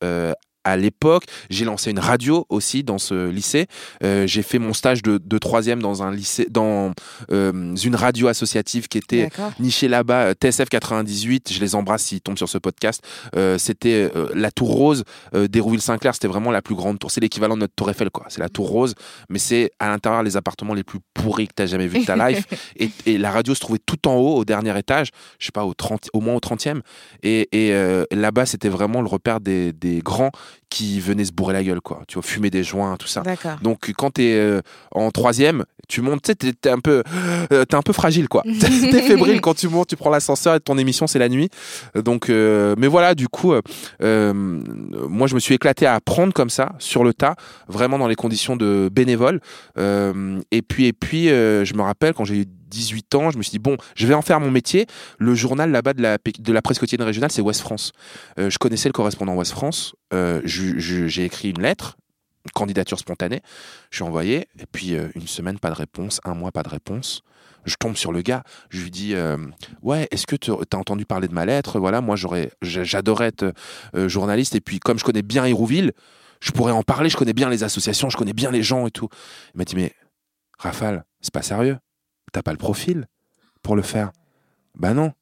[0.68, 3.66] À l'époque, j'ai lancé une radio aussi dans ce lycée.
[4.02, 6.92] Euh, j'ai fait mon stage de, de troisième dans un lycée, dans
[7.32, 9.52] euh, une radio associative qui était D'accord.
[9.60, 13.02] niché là-bas, euh, TSF 98, je les embrasse s'ils tombent sur ce podcast.
[13.36, 17.10] Euh, c'était la tour rose d'Hérouville-Saint-Clair, c'était vraiment la plus grande tour.
[17.10, 18.26] C'est l'équivalent de notre tour Eiffel, quoi.
[18.28, 18.94] C'est la tour rose,
[19.28, 22.04] mais c'est à l'intérieur les appartements les plus pourris que tu as jamais vu de
[22.04, 22.44] ta life.
[22.76, 25.64] Et, et la radio se trouvait tout en haut, au dernier étage, je sais pas,
[25.64, 26.80] au, 30, au moins au 30e.
[27.22, 30.30] Et, et, là-bas, c'était vraiment le repère des, des grands
[30.70, 32.02] qui venaient se bourrer la gueule, quoi.
[32.08, 33.22] Tu vois, fumer des joints, tout ça.
[33.62, 34.60] Donc quand tu es
[34.92, 37.02] en troisième, tu montes, tu sais, t'es- un peu,
[37.52, 38.42] euh, t'es un peu fragile quoi.
[38.90, 41.48] t'es fébrile quand tu montes, tu prends l'ascenseur et ton émission c'est la nuit.
[41.94, 43.62] Donc, euh, mais voilà, du coup, euh,
[44.02, 47.36] euh, moi je me suis éclaté à apprendre comme ça sur le tas,
[47.68, 49.40] vraiment dans les conditions de bénévole.
[49.78, 53.38] Euh, et puis et puis, euh, je me rappelle quand j'ai eu 18 ans, je
[53.38, 54.86] me suis dit bon, je vais en faire mon métier.
[55.18, 57.92] Le journal là-bas de la presse quotidienne régionale, c'est Ouest France.
[58.38, 59.94] Euh, je connaissais le correspondant Ouest France.
[60.12, 61.96] Euh, j'ai écrit une lettre
[62.54, 63.40] candidature spontanée.
[63.90, 66.68] Je suis envoyé, et puis euh, une semaine, pas de réponse, un mois, pas de
[66.68, 67.22] réponse.
[67.64, 69.14] Je tombe sur le gars, je lui dis
[69.82, 71.78] Ouais, est-ce que tu as entendu parler de ma lettre?
[71.78, 73.52] Voilà, moi j'aurais, j'a- j'adorais être
[74.06, 75.92] journaliste, et puis comme je connais bien Hérouville,
[76.40, 78.90] je pourrais en parler, je connais bien les associations, je connais bien les gens et
[78.90, 79.08] tout.
[79.54, 79.92] Il m'a dit Mais
[80.58, 81.76] Rafale, c'est pas sérieux,
[82.32, 83.06] t'as pas le profil
[83.62, 84.12] pour le faire.
[84.74, 85.12] Bah non.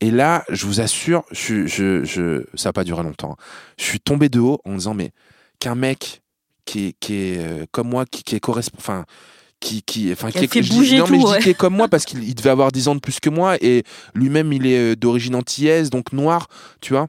[0.00, 3.36] Et là, je vous assure, je, je, je, ça n'a pas duré longtemps.
[3.78, 5.12] Je suis tombé de haut en me disant Mais
[5.58, 6.22] qu'un mec
[6.66, 9.04] qui est, qui est euh, comme moi, qui, qui est correspond, enfin,
[9.60, 11.38] qui, qui, enfin, Qui est- je dis- non, mais tout, je dis ouais.
[11.38, 13.56] qu'il est comme moi parce qu'il il devait avoir 10 ans de plus que moi
[13.62, 16.48] et lui-même il est euh, d'origine antillaise, donc noir,
[16.82, 17.06] tu vois.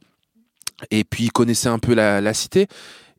[0.91, 2.67] Et puis il connaissait un peu la, la cité.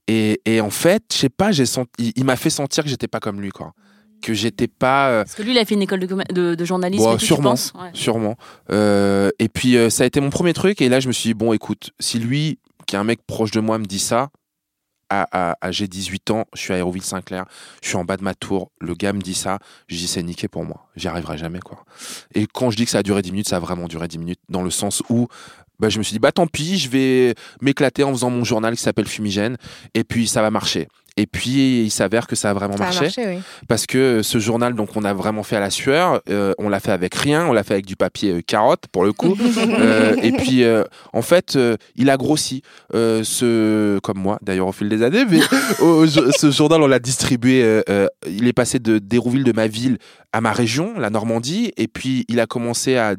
[0.06, 2.88] Et, et en fait, je sais pas, j'ai senti, il, il m'a fait sentir que
[2.88, 3.74] j'étais pas comme lui, quoi.
[4.22, 5.10] Que j'étais pas.
[5.10, 7.04] euh, Parce que lui, il a fait une école de, de, de journalisme.
[7.04, 7.90] Bon, et tout, tu sûrement, Ouais.
[7.92, 8.36] sûrement.
[8.70, 10.80] Euh, et puis euh, ça a été mon premier truc.
[10.82, 13.50] Et là, je me suis dit bon, écoute, si lui, qui est un mec proche
[13.52, 14.30] de moi, me dit ça,
[15.10, 17.44] à, à- à- j'ai 18 ans, je suis à Aéroville-Saint-Clair,
[17.82, 20.22] je suis en bas de ma tour, le gars me dit ça, je dis c'est
[20.22, 21.84] niqué pour moi, j'y arriverai jamais quoi.
[22.34, 24.18] Et quand je dis que ça a duré 10 minutes, ça a vraiment duré 10
[24.18, 25.28] minutes, dans le sens où
[25.78, 28.74] bah, je me suis dit bah tant pis, je vais m'éclater en faisant mon journal
[28.76, 29.56] qui s'appelle Fumigène,
[29.94, 30.88] et puis ça va marcher.
[31.18, 33.38] Et puis il s'avère que ça a vraiment Ça a marché marché, oui.
[33.68, 36.20] parce que ce journal, donc, on a vraiment fait à la sueur.
[36.30, 37.46] euh, on l'a fait avec rien.
[37.46, 39.36] On l'a fait avec du papier euh, carotte pour le coup.
[39.78, 42.62] Euh, et puis, euh, en fait, euh, il a grossi.
[42.94, 45.24] Euh, ce, comme moi, d'ailleurs, au fil des années.
[45.28, 45.40] Mais
[45.80, 47.62] je- ce journal, on l'a distribué.
[47.62, 49.98] euh, euh, il est passé de d'Hérouville, de ma ville,
[50.32, 51.72] à ma région, la Normandie.
[51.76, 53.16] Et puis, il a commencé à,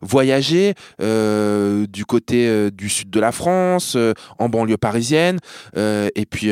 [0.00, 5.38] voyager euh, du côté euh, du sud de la France, euh, en banlieue parisienne.
[5.76, 6.50] Et puis.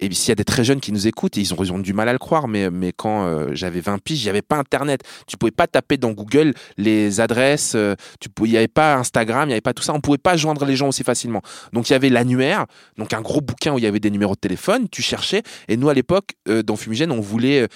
[0.00, 2.12] Et s'il y a des très jeunes qui nous écoutent, ils ont, du mal à
[2.12, 5.02] le croire, mais, quand euh, j'avais 20 piges, il n'y avait pas Internet.
[5.26, 7.94] Tu pouvais pas taper dans Google les adresses, euh,
[8.42, 9.92] il n'y avait pas Instagram, il n'y avait pas tout ça.
[9.94, 11.42] On pouvait pas joindre les gens aussi facilement.
[11.72, 12.66] Donc il y avait l'annuaire,
[12.98, 15.42] donc un gros bouquin où il y avait des numéros de téléphone, tu cherchais.
[15.68, 17.68] Et nous, à l'époque, euh, dans Fumigène, on voulait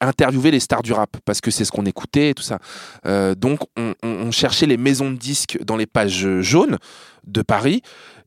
[0.00, 2.58] interviewer les stars du rap, parce que c'est ce qu'on écoutait et tout ça.
[3.36, 6.78] Donc on, on- on cherchait les maisons de disques dans les pages jaunes
[7.26, 7.82] de Paris.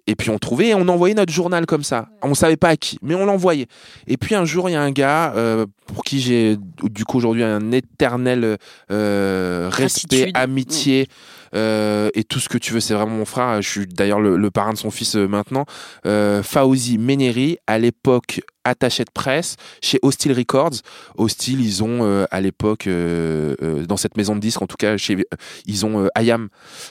[0.08, 2.10] Et puis on trouvait et on envoyait notre journal comme ça.
[2.22, 3.68] On savait pas à qui, mais on l'envoyait.
[4.08, 7.18] Et puis un jour, il y a un gars euh, pour qui j'ai du coup
[7.18, 8.58] aujourd'hui un éternel
[8.92, 11.08] euh, respect, amitié
[11.56, 12.80] euh, et tout ce que tu veux.
[12.80, 13.62] C'est vraiment mon frère.
[13.62, 15.66] Je suis d'ailleurs le, parrain de son fils euh, maintenant.
[16.06, 20.82] Euh, Fauzi Méneri, à l'époque attaché de presse chez Hostile Records.
[21.18, 25.18] Hostile, ils ont euh, à l'époque dans cette maison de disques, en tout cas, chez,
[25.66, 26.50] ils ont Ayam.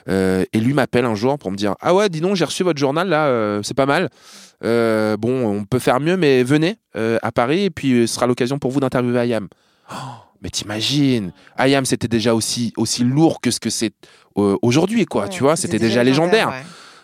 [0.09, 2.62] Euh, et lui m'appelle un jour pour me dire Ah ouais, dis donc, j'ai reçu
[2.62, 4.09] votre journal là, c'est pas mal.
[4.62, 8.70] Bon, on peut faire mieux, mais venez à Paris et puis ce sera l'occasion pour
[8.70, 9.48] vous d'interviewer Ayam.
[9.90, 9.94] Oh,
[10.44, 13.92] mais t'imagines, Ayam c'était déjà aussi, aussi lourd que ce que c'est
[14.37, 15.24] euh, aujourd'hui, quoi.
[15.24, 16.50] Ouais, tu vois, c'était déjà légendaire.
[16.50, 16.62] ouais.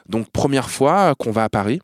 [0.09, 1.81] Donc première fois qu'on va à Paris,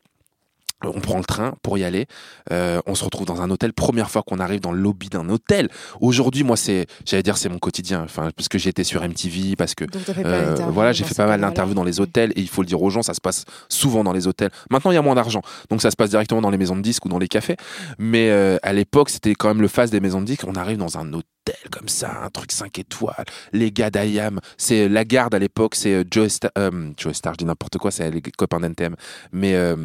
[0.84, 2.06] on prend le train pour y aller.
[2.52, 3.72] Euh, on se retrouve dans un hôtel.
[3.72, 5.68] Première fois qu'on arrive dans le lobby d'un hôtel.
[6.00, 8.02] Aujourd'hui, moi, c'est, j'allais dire, c'est mon quotidien.
[8.04, 9.84] Enfin, parce que j'étais sur MTV, parce que
[10.18, 12.82] euh, voilà, j'ai fait pas mal d'interviews dans les hôtels et il faut le dire
[12.82, 14.50] aux gens, ça se passe souvent dans les hôtels.
[14.70, 15.40] Maintenant, il y a moins d'argent,
[15.70, 17.56] donc ça se passe directement dans les maisons de disques ou dans les cafés.
[17.98, 20.44] Mais euh, à l'époque, c'était quand même le face des maisons de disques.
[20.46, 21.35] On arrive dans un hôtel
[21.70, 23.24] comme ça, un truc 5 étoiles.
[23.52, 27.34] Les gars d'Ayam, c'est la garde à l'époque, c'est euh, Joe Star, euh, Joe Star,
[27.34, 28.96] je dis n'importe quoi, c'est les copains d'NTM,
[29.32, 29.76] mais euh,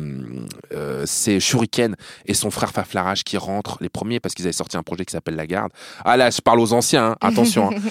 [0.74, 1.96] euh, c'est Shuriken
[2.26, 5.12] et son frère Faflarage qui rentrent les premiers parce qu'ils avaient sorti un projet qui
[5.12, 5.72] s'appelle La Garde.
[6.06, 7.72] Ah là, je parle aux anciens, hein, attention.
[7.72, 7.80] hein.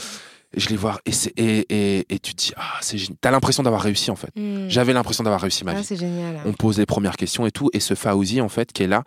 [0.56, 1.66] Je les vois et, et,
[1.98, 3.16] et, et tu te dis, ah, c'est génial.
[3.20, 4.32] T'as l'impression d'avoir réussi en fait.
[4.34, 4.68] Hmm.
[4.68, 6.40] J'avais l'impression d'avoir réussi ma Ah, vie génial.
[6.44, 7.70] on pose les premières questions et tout.
[7.72, 9.04] Et ce Fauzi, en fait, qui est là,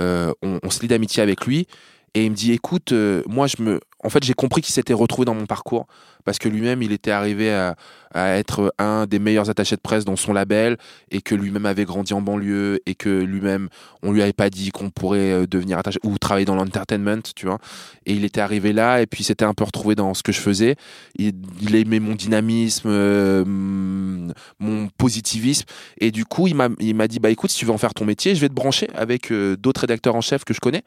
[0.00, 1.68] euh, on, on se lie d'amitié avec lui.
[2.14, 3.80] Et il me dit, écoute, euh, moi, je me.
[4.02, 5.86] En fait, j'ai compris qu'il s'était retrouvé dans mon parcours
[6.24, 7.76] parce que lui-même, il était arrivé à,
[8.12, 10.78] être un des meilleurs attachés de presse dans son label
[11.12, 13.68] et que lui-même avait grandi en banlieue et que lui-même,
[14.02, 17.46] on lui avait pas dit qu'on pourrait euh, devenir attaché ou travailler dans l'entertainment, tu
[17.46, 17.58] vois.
[18.06, 20.40] Et il était arrivé là et puis s'était un peu retrouvé dans ce que je
[20.40, 20.74] faisais.
[21.14, 21.34] Il,
[21.76, 25.66] aimait mon dynamisme, euh, mm, mon positivisme.
[25.98, 26.68] Et du coup, il m'a,
[27.06, 29.30] dit, bah écoute, si tu veux en faire ton métier, je vais te brancher avec
[29.30, 30.82] euh, d'autres rédacteurs en chef que je connais.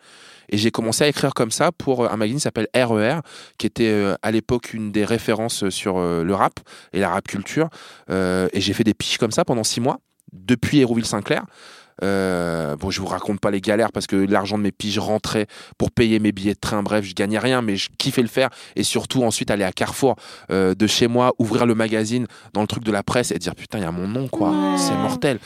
[0.50, 3.20] Et j'ai commencé à écrire comme ça pour un magazine qui s'appelle RER,
[3.58, 5.23] qui était à l'époque une des références
[5.70, 6.60] sur euh, le rap
[6.94, 7.70] et la rap culture.
[8.10, 10.00] Euh, et j'ai fait des piches comme ça pendant six mois,
[10.32, 11.46] depuis Hérouville-Saint-Clair.
[12.02, 15.48] Euh, bon, je vous raconte pas les galères parce que l'argent de mes piges rentrait
[15.78, 16.82] pour payer mes billets de train.
[16.84, 18.50] Bref, je gagnais rien, mais je kiffais le faire.
[18.76, 20.16] Et surtout, ensuite, aller à Carrefour
[20.52, 23.56] euh, de chez moi, ouvrir le magazine dans le truc de la presse et dire
[23.56, 24.50] putain, il y a mon nom, quoi.
[24.50, 24.78] Ouais.
[24.78, 25.40] C'est mortel.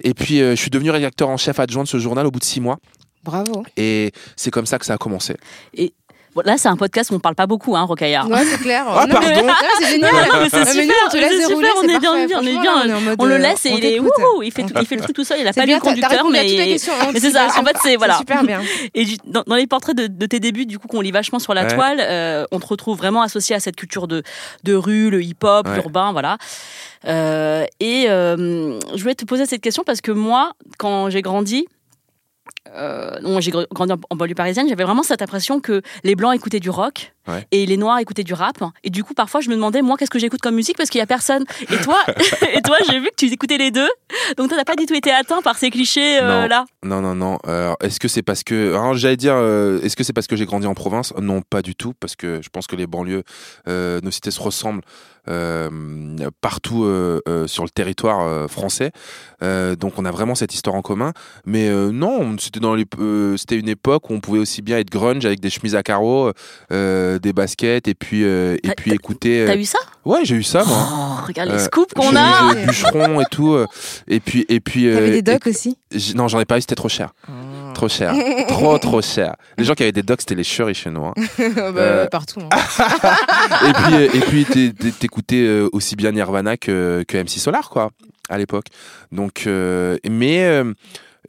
[0.00, 2.40] Et puis, euh, je suis devenu rédacteur en chef adjoint de ce journal au bout
[2.40, 2.78] de six mois.
[3.22, 3.64] Bravo.
[3.76, 5.36] Et c'est comme ça que ça a commencé.
[6.34, 8.28] Bon, là, c'est un podcast où on parle pas beaucoup, hein, Rocaillard.
[8.28, 8.84] Ouais, c'est clair.
[8.88, 9.46] Ah, Non, mais- pardon.
[9.46, 10.12] non, c'est génial.
[10.12, 13.24] Non, mais c'est Ah, super, on te laisse dérouler, est bien, on est bien, on
[13.24, 13.96] le laisse et il est
[14.42, 15.88] il fait, tout, il fait le truc tout seul, il a pas bien, lu le
[15.88, 16.40] conducteur, mais.
[16.40, 18.18] hein, mais c'est ça, en fait, c'est- voilà.
[18.18, 18.60] super bien.
[18.94, 21.54] Et dans, dans les portraits de, de tes débuts, du coup, qu'on lit vachement sur
[21.54, 21.74] la Ouais.
[21.74, 24.22] toile, euh, on te retrouve vraiment associé à cette culture de,
[24.64, 25.74] de rue, le hip-hop, Ouais.
[25.74, 26.38] l'urbain, voilà.
[27.06, 31.66] Euh, et euh, je voulais te poser cette question parce que moi, quand j'ai grandi,
[32.74, 36.34] euh, non, j'ai gr- grandi en, banlieue parisienne, j'avais vraiment cette impression que les blancs
[36.34, 37.46] écoutaient du rock Ouais.
[37.52, 38.62] et les noirs écoutaient du rap.
[38.82, 40.98] Et du coup, parfois, je me demandais, moi, qu'est-ce que j'écoute comme musique parce qu'il
[40.98, 41.44] y a personne.
[41.70, 41.96] Et toi,
[42.52, 43.88] et toi, j'ai vu que tu écoutais les deux.
[44.36, 46.48] Donc, toi, t'as pas du tout été atteint par ces clichés euh, Non.
[46.48, 46.64] là.
[46.84, 47.38] Non, non, non.
[47.46, 48.74] Euh, est-ce que c'est parce que.
[48.74, 51.14] Alors, j'allais dire, euh, est-ce que c'est parce que j'ai grandi en province?
[51.18, 53.22] Non, pas du tout, parce que je pense que les banlieues,
[53.68, 54.82] euh, nos cités se ressemblent
[55.28, 55.70] euh,
[56.42, 56.84] partout
[57.46, 58.92] sur le territoire français.
[59.40, 61.12] Donc, on a vraiment cette histoire en commun.
[61.46, 64.90] Mais non, c'était dans les, euh, c'était une époque où on pouvait aussi bien être
[64.90, 66.32] grunge avec des chemises à carreaux,
[66.72, 69.40] euh, des baskets, et puis, euh, et T'as- puis écouter.
[69.42, 69.78] euh, T'as eu ça?
[70.04, 70.76] Ouais, j'ai eu ça, moi.
[70.90, 72.54] Oh, regarde les Euh, scoops qu'on a.
[72.54, 73.52] euh, bûcheron et tout.
[73.54, 73.66] euh,
[74.08, 74.84] Et puis, et puis.
[74.84, 75.78] T'avais euh, des et- docs aussi?
[75.92, 77.10] J- Non, j'en ai pas eu, c'était trop cher.
[77.74, 78.12] Trop cher.
[78.48, 79.34] trop, trop cher.
[79.58, 81.04] Les gens qui avaient des docs, c'était les chouris chez nous.
[81.06, 81.14] hein.
[81.38, 82.40] Bah, Euh, Partout.
[82.40, 82.48] hein.
[83.68, 87.38] et puis, euh, et puis t'é- t'é- t'écoutais euh, aussi bien Nirvana que, que MC
[87.38, 87.90] Solar, quoi,
[88.28, 88.66] à l'époque.
[89.12, 90.72] Donc, euh, mais, euh,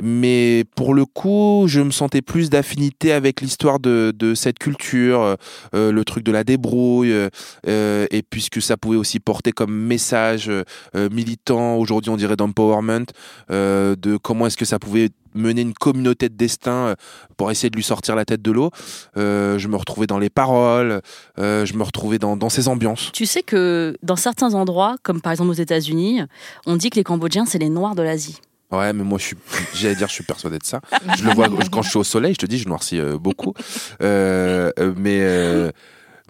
[0.02, 5.36] mais pour le coup, je me sentais plus d'affinité avec l'histoire de, de cette culture,
[5.74, 7.30] euh, le truc de la débrouille, euh,
[7.68, 10.64] euh, et puisque ça pouvait aussi porter comme message euh,
[10.96, 13.06] euh, militant, aujourd'hui on dirait d'empowerment,
[13.52, 16.96] euh, de comment est-ce que ça pouvait mener une communauté de destin
[17.36, 18.72] pour essayer de lui sortir la tête de l'eau.
[19.18, 21.02] Euh, je me retrouvais dans les paroles,
[21.40, 23.12] euh, je me retrouvais dans, dans ces ambiances.
[23.12, 26.22] Tu sais que dans certains endroits, comme par exemple aux États-Unis,
[26.66, 28.40] on dit que les Cambodgiens, c'est les Noirs de l'Asie.
[28.72, 29.20] Ouais, mais moi,
[29.74, 30.82] j'allais dire, je suis persuadé de ça.
[31.18, 33.54] Je le vois quand je suis au soleil, je te dis, je noircis euh, beaucoup.
[34.02, 35.72] Euh, euh, mais,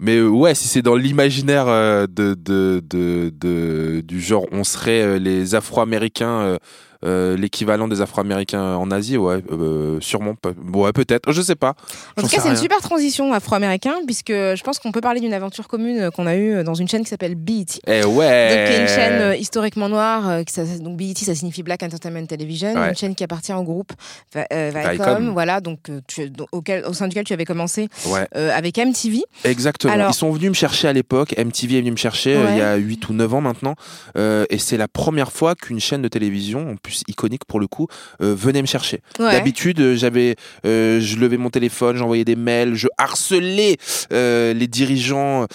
[0.00, 6.58] mais ouais, si c'est dans l'imaginaire de, de, de, du genre, on serait les Afro-Américains,
[7.04, 10.34] euh, euh, l'équivalent des Afro-Américains en Asie, ouais, euh, sûrement.
[10.34, 11.74] pe- Ouais, peut-être, je sais pas.
[12.16, 15.32] En tout cas, c'est une super transition afro-américain, puisque je pense qu'on peut parler d'une
[15.32, 17.64] aventure commune qu'on a eue dans une chaîne qui s'appelle BET.
[17.86, 18.66] Eh Donc, ouais.
[18.68, 20.28] qui est une chaîne euh, historiquement noire.
[20.28, 22.74] euh, qui ça- donc, BET, ça signifie Black Entertainment Television.
[22.74, 22.88] Ouais.
[22.90, 23.92] Une chaîne qui appartient au groupe
[24.34, 25.30] Va- euh, Viacom.
[25.32, 28.26] Voilà, donc, euh, tu- donc, auquel, au sein duquel tu avais commencé Ouais.
[28.36, 29.22] euh, avec MTV.
[29.44, 29.92] Exactement.
[29.92, 31.34] Alors- Ils sont venus me chercher à l'époque.
[31.38, 33.74] MTV est venu me chercher euh, il y a 8 ou 9 ans maintenant.
[34.16, 37.88] Euh, et c'est la première fois qu'une chaîne de télévision, plus iconique pour le coup,
[38.22, 39.00] euh, venait me chercher.
[39.18, 39.32] Ouais.
[39.32, 43.76] D'habitude, euh, j'avais, euh, je levais mon téléphone, j'envoyais des mails, je harcelais
[44.12, 45.46] euh, les dirigeants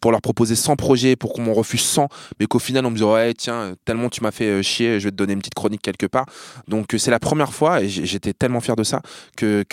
[0.00, 2.08] pour leur proposer 100 projets, pour qu'on m'en refuse 100,
[2.38, 5.10] mais qu'au final on me disait ouais tiens tellement tu m'as fait chier, je vais
[5.10, 6.26] te donner une petite chronique quelque part.
[6.68, 9.02] Donc c'est la première fois et j'étais tellement fier de ça
[9.36, 9.64] que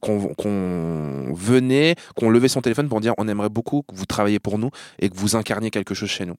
[0.00, 4.58] qu'on venait, qu'on levait son téléphone pour dire on aimerait beaucoup que vous travailliez pour
[4.58, 6.36] nous et que vous incarniez quelque chose chez nous.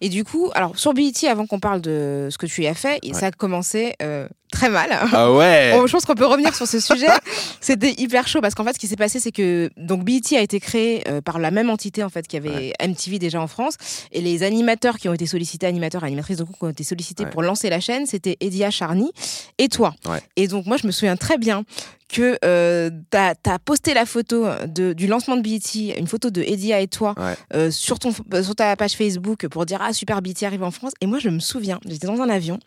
[0.00, 2.74] Et du coup, alors sur BET, avant qu'on parle de ce que tu y as
[2.74, 3.12] fait, Ouais.
[3.14, 4.90] ça a commencé euh, très mal.
[5.12, 5.72] Ah ouais.
[5.72, 7.06] Bon, je pense qu'on peut revenir sur ce sujet.
[7.60, 10.40] C'était hyper chaud parce qu'en fait, ce qui s'est passé, c'est que donc BET a
[10.40, 13.74] été créé euh, par la même entité en fait qui avait MTV déjà en France
[14.12, 17.24] et les animateurs qui ont été sollicités, animateurs, et animatrices donc qui ont été sollicités
[17.24, 17.30] Ouais.
[17.30, 19.10] pour lancer la chaîne, c'était Edia Charny
[19.58, 19.94] et toi.
[20.08, 20.20] Ouais.
[20.36, 21.64] Et donc moi, je me souviens très bien
[22.10, 25.60] que euh, t'as as posté la photo de, du lancement de BET,
[25.98, 27.34] une photo de Edia et toi Ouais.
[27.54, 30.70] euh, sur ton euh, sur ta page Facebook pour dire ah super BET arrive en
[30.70, 30.92] France.
[31.02, 32.58] Et moi, je me souviens, j'étais dans un avion,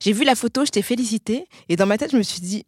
[0.00, 1.25] j'ai vu la photo, je t'ai félicité
[1.68, 2.64] et dans ma tête, je me suis dit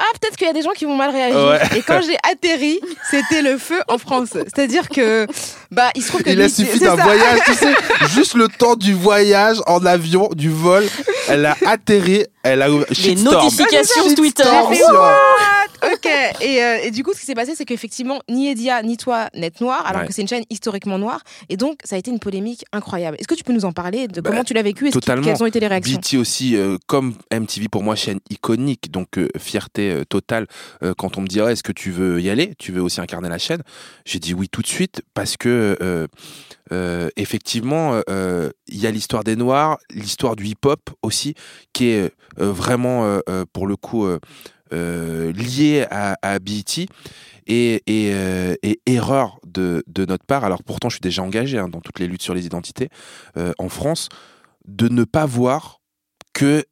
[0.00, 1.44] ah, peut-être qu'il y a des gens qui vont mal réagir.
[1.44, 1.76] Ouais.
[1.76, 2.78] Et quand j'ai atterri,
[3.10, 4.28] c'était le feu en France.
[4.32, 5.26] C'est-à-dire que,
[5.72, 6.30] bah, il se trouve que.
[6.30, 7.74] Il a suffi d'un voyage, tu sais,
[8.14, 10.86] juste le temps du voyage en avion, du vol.
[11.28, 12.86] Elle a atterri, elle a ouvert.
[13.04, 14.44] Les notifications Twitter.
[14.44, 14.80] Fait,
[15.82, 16.06] Ok.
[16.40, 19.28] Et, euh, et du coup, ce qui s'est passé, c'est qu'effectivement, ni Edia ni toi
[19.34, 20.06] n'êtes noir, alors Ouais.
[20.08, 21.22] que c'est une chaîne historiquement noire.
[21.48, 23.16] Et donc, ça a été une polémique incroyable.
[23.20, 25.42] Est-ce que tu peux nous en parler de Bah, comment tu l'as vécu et quelles
[25.42, 29.28] ont été les réactions BT aussi, euh, comme MTV pour moi, chaîne iconique, donc euh,
[29.38, 30.46] fierté euh, totale.
[30.96, 33.38] Quand on me dirait est-ce que tu veux y aller, tu veux aussi incarner la
[33.38, 33.62] chaîne,
[34.04, 35.76] j'ai dit oui tout de suite parce que
[37.16, 41.34] effectivement, il y a l'histoire des Noirs, l'histoire du hip-hop aussi,
[41.72, 43.20] qui est vraiment
[43.52, 44.06] pour le coup
[44.72, 46.38] euh, euh, liée à, à
[47.46, 51.68] et, euh, et erreur de, de notre part, alors pourtant je suis déjà engagé hein,
[51.68, 52.88] dans toutes les luttes sur les identités
[53.36, 54.08] euh, en France,
[54.66, 55.80] de ne pas voir
[56.34, 56.64] que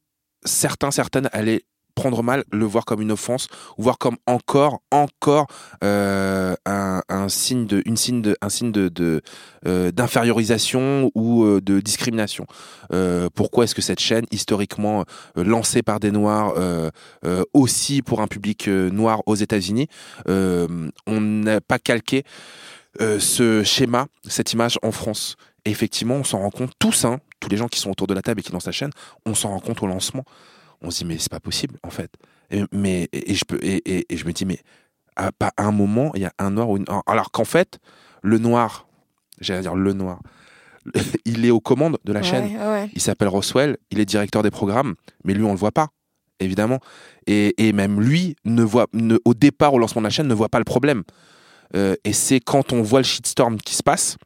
[0.45, 1.63] certains, certaines allaient
[1.97, 5.49] prendre mal, le voir comme une offense, ou voir comme encore, encore
[5.83, 9.23] euh, un, signe de, une signe de, un signe de,
[9.67, 12.47] euh, d'infériorisation ou euh, de discrimination.
[13.35, 16.55] Pourquoi est-ce que cette chaîne, historiquement lancée par des Noirs,
[17.55, 19.89] aussi pour un public noir aux États-Unis,
[20.27, 22.25] on n'a pas calqué
[23.01, 25.37] ce schéma, cette image en France?
[25.65, 28.23] Effectivement, on s'en rend compte tous, hein, tous les gens qui sont autour de la
[28.23, 28.93] table et qui lancent la chaîne,
[29.25, 30.25] on s'en rend compte au lancement.
[30.87, 32.11] On se dit mais c'est pas possible en fait.
[32.51, 34.59] Et, mais et, et je peux et, et- et je me dis mais
[35.17, 37.79] à pas un moment il y a un noir ou une alors qu'en fait
[38.23, 38.87] le noir,
[39.41, 40.21] j'allais dire le noir,
[41.25, 42.45] il est aux commandes de la chaîne.
[42.57, 42.91] Ouais.
[42.95, 45.89] Il s'appelle Roswell, il est directeur des programmes, mais lui, on le voit pas,
[46.41, 46.79] évidemment.
[47.27, 50.35] Et, et même lui, ne voit, ne, au départ, au lancement de la chaîne, ne
[50.35, 51.03] voit pas le problème.
[51.75, 54.17] Euh, et c'est quand on voit le shitstorm qui se passe,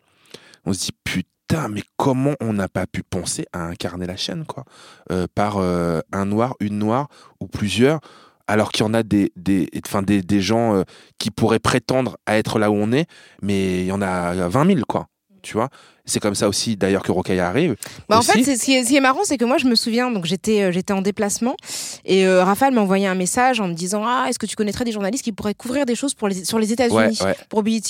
[0.67, 1.30] on se dit putain,
[1.71, 4.65] mais comment on n'a pas pu penser à incarner la chaîne, quoi,
[5.11, 7.09] euh, par euh, un noir, une noire
[7.41, 8.01] ou plusieurs,
[8.47, 10.83] alors qu'il y en a des, des, gens euh,
[11.19, 13.07] qui pourraient prétendre à être là où on est,
[13.43, 15.10] mais il y en a 20 000, quoi.
[15.43, 15.69] Tu vois,
[16.05, 17.77] c'est comme ça aussi d'ailleurs que Rocaille arrive.
[18.09, 19.75] Bah, en fait, ce qui, est, ce qui est marrant, c'est que moi, je me
[19.75, 21.57] souviens, donc j'étais euh, j'étais en déplacement
[22.05, 24.85] et euh, Raphaël m'a envoyé un message en me disant Ah, est-ce que tu connaîtrais
[24.85, 27.37] des journalistes qui pourraient couvrir des choses pour les, sur les États-Unis Ouais, ouais.
[27.49, 27.81] pour BET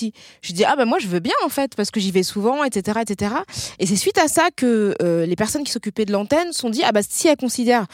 [0.43, 2.63] Je dis Ah, bah moi, je veux bien en fait, parce que j'y vais souvent,
[2.65, 3.01] etc.
[3.03, 3.35] etc.
[3.79, 6.71] Et c'est suite à ça que euh, les personnes qui s'occupaient de l'antenne se sont
[6.71, 7.87] dit Ah, bah si elles considèrent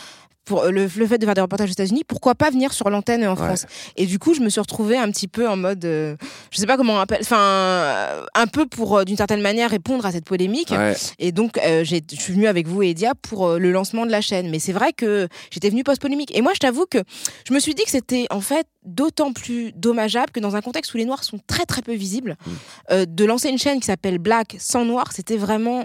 [0.47, 2.88] pour euh, le, le fait de faire des reportages aux États-Unis, pourquoi pas venir sur
[2.88, 3.36] l'antenne en Ouais.
[3.36, 3.66] France?
[3.97, 6.16] Et du coup, je me suis retrouvée un petit peu en mode, euh,
[6.51, 9.68] je sais pas comment on appelle, enfin, euh, un peu pour euh, d'une certaine manière
[9.70, 10.70] répondre à cette polémique.
[10.70, 10.94] Ouais.
[11.18, 14.20] Et donc, euh, je suis venue avec vous Edia pour euh, le lancement de la
[14.22, 14.49] chaîne.
[14.49, 16.34] Mais c'est vrai que j'étais venue post-polémique.
[16.36, 16.99] Et moi, je t'avoue que
[17.47, 20.94] je me suis dit que c'était en fait d'autant plus dommageable que dans un contexte
[20.94, 22.51] où les Noirs sont très très peu visibles, Mm.
[22.92, 25.84] euh, de lancer une chaîne qui s'appelle Black sans Noirs, c'était vraiment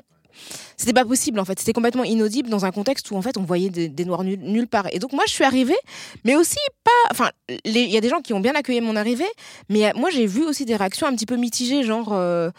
[0.78, 1.60] c'était pas possible en fait.
[1.60, 4.40] C'était complètement inaudible dans un contexte où en fait on voyait des, des noirs nulle,
[4.42, 4.88] nulle part.
[4.92, 5.78] Et donc moi je suis arrivée
[6.24, 7.30] mais aussi pas enfin
[7.66, 9.30] il y a des gens qui ont bien accueilli mon arrivée
[9.70, 12.50] mais euh, moi j'ai vu aussi des réactions un petit peu mitigées genre euh,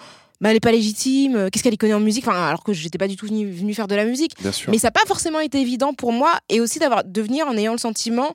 [0.41, 2.73] bah, elle est pas légitime euh, qu'est-ce qu'elle y connaît en musique enfin alors que
[2.73, 4.35] j'étais pas du tout venue venue faire de la musique.
[4.71, 7.57] Mais ça n'a pas forcément été évident pour moi et aussi d'avoir de venir en
[7.57, 8.35] ayant le sentiment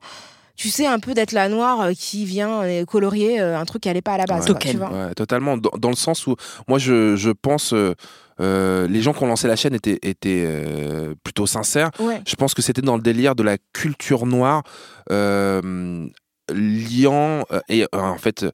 [0.58, 3.84] tu sais un peu d'être la noire euh, qui vient euh, colorier euh, un truc
[3.84, 4.52] qui allait pas à la base Ouais.
[4.54, 5.56] quoi, tu vois Ouais, totalement.
[5.56, 6.36] Dans, dans le sens où,
[6.68, 11.14] moi, je, je pense, euh, les gens qui ont lancé la chaîne étaient, étaient euh,
[11.24, 11.92] plutôt sincères.
[12.00, 14.64] ouais Je pense que c'était dans le délire de la culture noire,
[15.12, 16.08] euh,
[16.52, 18.46] liant, et en fait.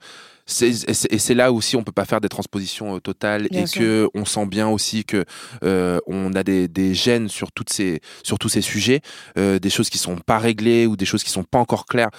[0.62, 3.82] Et c'est là aussi on peut pas faire des transpositions euh, totales Bien et sûr.
[3.82, 5.24] que on sent bien aussi que
[5.64, 9.00] euh, on a des, des gènes sur toutes ces sur tous ces sujets,
[9.38, 12.10] euh, des choses qui sont pas réglées ou des choses qui sont pas encore claires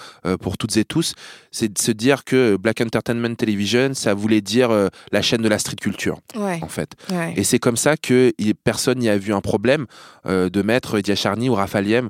[0.41, 1.13] pour toutes et tous.
[1.51, 4.69] C'est de se dire que Black Entertainment Television ça voulait dire
[5.11, 6.93] la chaîne de la street culture ouais en fait.
[7.11, 9.85] ouais Et c'est comme ça que personne n'y a vu un problème
[10.25, 12.09] de mettre Edia Charny ou Raphaël Yem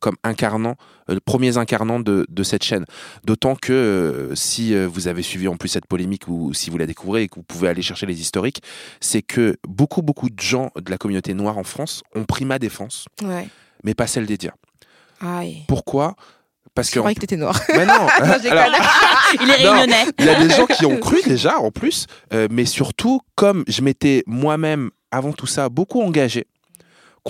[0.00, 0.76] comme incarnant,
[1.10, 2.84] les premiers incarnants de, de cette chaîne.
[3.24, 6.78] D'autant que euh, si euh, vous avez suivi en plus cette polémique ou si vous
[6.78, 8.62] la découvrez et que vous pouvez aller chercher les historiques,
[9.00, 12.58] c'est que beaucoup, beaucoup de gens de la communauté noire en France ont pris ma
[12.58, 13.48] défense, ouais
[13.84, 14.52] mais pas celle d'Edia.
[15.20, 16.14] aïe Pourquoi?
[16.74, 16.98] Parce je que.
[17.00, 18.36] croyais que t'étais noir Mais non alors,
[19.42, 20.04] Il est réunionnais.
[20.18, 23.64] il y a des gens qui ont cru déjà en plus, euh, mais surtout comme
[23.66, 26.46] je m'étais moi-même avant tout ça beaucoup engagé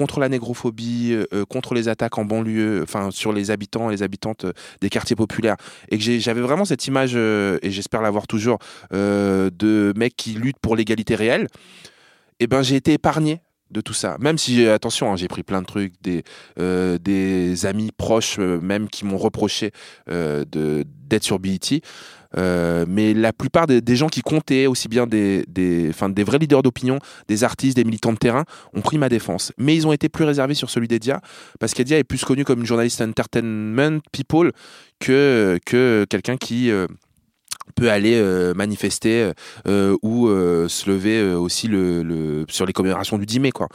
[0.00, 4.02] contre la négrophobie, euh, contre les attaques en banlieue, enfin sur les habitants et les
[4.02, 5.56] habitantes euh, des quartiers populaires,
[5.90, 8.60] et que j'avais vraiment cette image, euh, et j'espère l'avoir toujours,
[8.94, 11.48] euh, de mecs qui luttent pour l'égalité réelle,
[12.38, 14.16] et ben j'ai été épargné de tout ça.
[14.20, 16.24] Même si, attention, hein, j'ai pris plein de trucs, des,
[16.58, 16.98] euh,
[17.64, 19.72] amis proches euh, même qui m'ont reproché
[20.08, 21.82] euh, d'être sur BET.
[22.36, 26.38] Euh, mais la plupart des, gens qui comptaient, aussi bien des, des, enfin, des vrais
[26.38, 29.52] leaders d'opinion, des artistes, des militants de terrain, ont pris ma défense.
[29.58, 31.20] Mais ils ont été plus réservés sur celui d'Edia,
[31.58, 34.52] parce qu'Edia est plus connue comme une journaliste entertainment people
[35.00, 36.86] que, que quelqu'un qui euh,
[37.74, 39.32] peut aller euh, manifester
[39.66, 43.50] euh, ou euh, se lever euh, aussi le, le- sur les commémorations du 10 mai.
[43.52, 43.68] Quoi.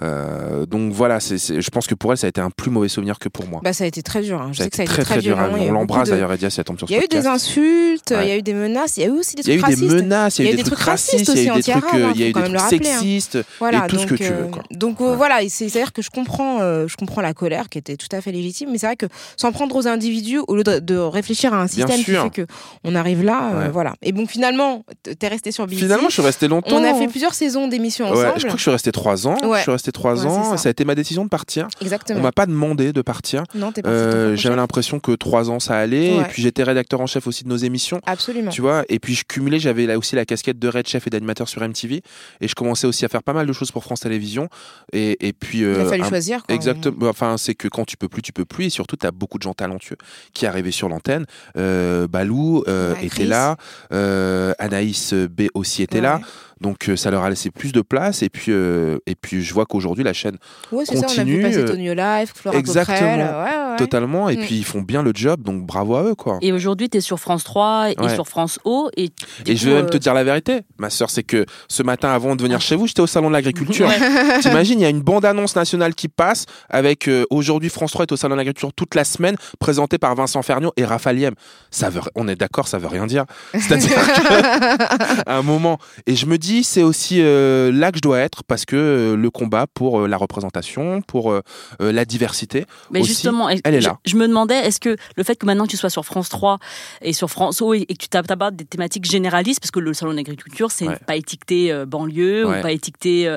[0.00, 3.18] Euh, donc voilà, je pense que pour elle, ça a été un plus mauvais souvenir
[3.18, 3.60] que pour moi.
[3.62, 4.40] Bah, ça a été très dur.
[4.40, 4.50] hein.
[4.52, 5.38] Je ça sais que ça a été très très dur.
[5.38, 5.50] hein.
[5.58, 7.26] On l'embrasse de- d'ailleurs, Edia, si elle tombe sur ce Il y a eu des
[7.26, 8.28] insultes, il Ouais.
[8.28, 9.72] y a eu des menaces, il y a eu aussi des Il y a trucs
[9.72, 10.02] eu des racistes.
[10.02, 12.12] menaces, il y a eu des trucs racistes, il y a eu des trucs, euh,
[12.14, 12.68] il y a hein, eu des trucs hein.
[12.68, 13.36] sexistes.
[13.36, 13.42] Et
[13.88, 14.76] tout ce donc, que tu euh, veux.
[14.76, 18.08] Donc euh, voilà, c'est-à-dire que je comprends, euh, je comprends la colère qui était tout
[18.12, 21.52] à fait légitime, mais c'est vrai que sans prendre aux individus, au lieu de, réfléchir
[21.54, 22.46] à un système qui fait que
[22.84, 23.94] on arrive là, euh, voilà.
[24.02, 24.84] Et bon, finalement,
[25.18, 25.66] t'es resté sur.
[25.68, 26.76] Finalement, je suis resté longtemps.
[26.76, 28.34] on a fait plusieurs saisons d'émissions ensemble.
[28.36, 29.36] je crois que je suis resté trois ans.
[29.82, 30.50] Resté trois Ouais, ans.
[30.52, 30.56] Ça.
[30.58, 30.68] ça.
[30.68, 31.66] a été ma décision de partir.
[31.80, 32.20] On Exactement.
[32.20, 33.42] m'a pas demandé de partir.
[33.56, 33.84] Non, t'es.
[33.84, 36.14] Euh, J'avais l'impression que trois ans ça allait.
[36.14, 36.20] Ouais.
[36.20, 38.00] Et puis j'étais rédacteur en chef aussi de nos émissions.
[38.06, 38.50] Absolument.
[38.52, 41.10] Tu vois, et puis je cumulais, j'avais là aussi la casquette de Red Chef et
[41.10, 42.02] d'animateur sur MTV,
[42.40, 44.48] et je commençais aussi à faire pas mal de choses pour France Télévisions,
[44.92, 46.44] et, et puis Il a euh, fallu un- choisir.
[46.44, 46.54] quoi.
[46.54, 47.08] Exactement.
[47.08, 48.66] Enfin, c'est que quand tu peux plus, tu peux plus.
[48.66, 49.96] Et surtout, tu as beaucoup de gens talentueux
[50.32, 51.26] qui arrivaient sur l'antenne.
[51.56, 53.56] Euh, Balou euh, était là.
[53.92, 56.20] Euh, Anaïs B aussi était là.
[56.62, 58.22] Donc, euh, ça leur a laissé plus de place.
[58.22, 60.36] Et puis, euh, et puis je vois qu'aujourd'hui, la chaîne,
[60.70, 62.98] Ouais, c'est ça, on a continue, vu passer euh, Tonio Live, Flora exactement.
[62.98, 63.76] Coquerel, ouais, ouais, ouais.
[63.76, 64.28] totalement.
[64.30, 64.40] Et Mm.
[64.40, 65.42] puis, ils font bien le job.
[65.42, 66.38] Donc, bravo à eux, quoi.
[66.40, 68.14] Et aujourd'hui, tu es sur France 3 et Ouais.
[68.14, 68.88] sur France O.
[68.96, 69.10] Et,
[69.46, 72.10] Et je vais même euh, te dire la vérité, ma sœur, c'est que ce matin,
[72.10, 73.88] avant de venir chez vous, j'étais au salon de l'agriculture.
[73.88, 73.98] Ouais.
[74.40, 78.12] T'imagines, il y a une bande-annonce nationale qui passe avec euh, aujourd'hui France 3 est
[78.12, 81.34] au salon de l'agriculture toute la semaine, présentée par Vincent Ferniaud et Raphaël Yem.
[81.70, 83.24] Ça veut, on est d'accord, ça veut rien dire.
[83.54, 83.90] C'est-à-dire
[84.28, 88.44] qu'à un moment, et je me dis, c'est aussi euh, là que je dois être
[88.44, 91.34] parce que euh, le combat pour euh, la représentation, pour
[91.80, 92.66] la diversité.
[92.90, 93.98] Mais aussi, justement, elle est je, là.
[94.04, 96.58] je me demandais, est-ce que le fait que maintenant tu sois sur France 3
[97.00, 99.94] et sur France O et, et que tu t'abordes des thématiques généralistes, parce que le
[99.94, 100.98] salon d'agriculture, c'est Ouais.
[101.06, 102.58] pas étiqueté banlieue Ouais.
[102.58, 103.34] ou pas étiqueté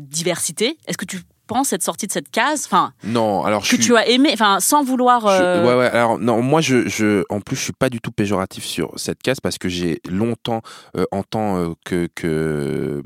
[0.00, 3.76] diversité, est-ce que tu penses être sorti de cette case, enfin, Non, alors je que
[3.76, 3.84] suis.
[3.84, 5.20] tu as aimé, enfin, sans vouloir.
[5.22, 5.86] Je- euh, ouais, ouais.
[5.90, 9.22] Alors, non, moi, je, je, en plus, je suis pas du tout péjoratif sur cette
[9.22, 10.62] case parce que j'ai longtemps,
[10.96, 13.02] euh, en tant euh, que, que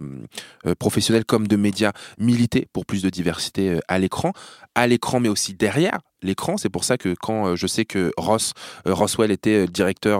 [0.66, 4.32] euh, professionnel comme de médias, milité pour plus de diversité euh, à l'écran,
[4.74, 6.56] à l'écran, mais aussi derrière l'écran.
[6.56, 8.52] C'est pour ça que quand euh, je sais que Ross,
[8.86, 10.10] euh, Roswell était euh, directeur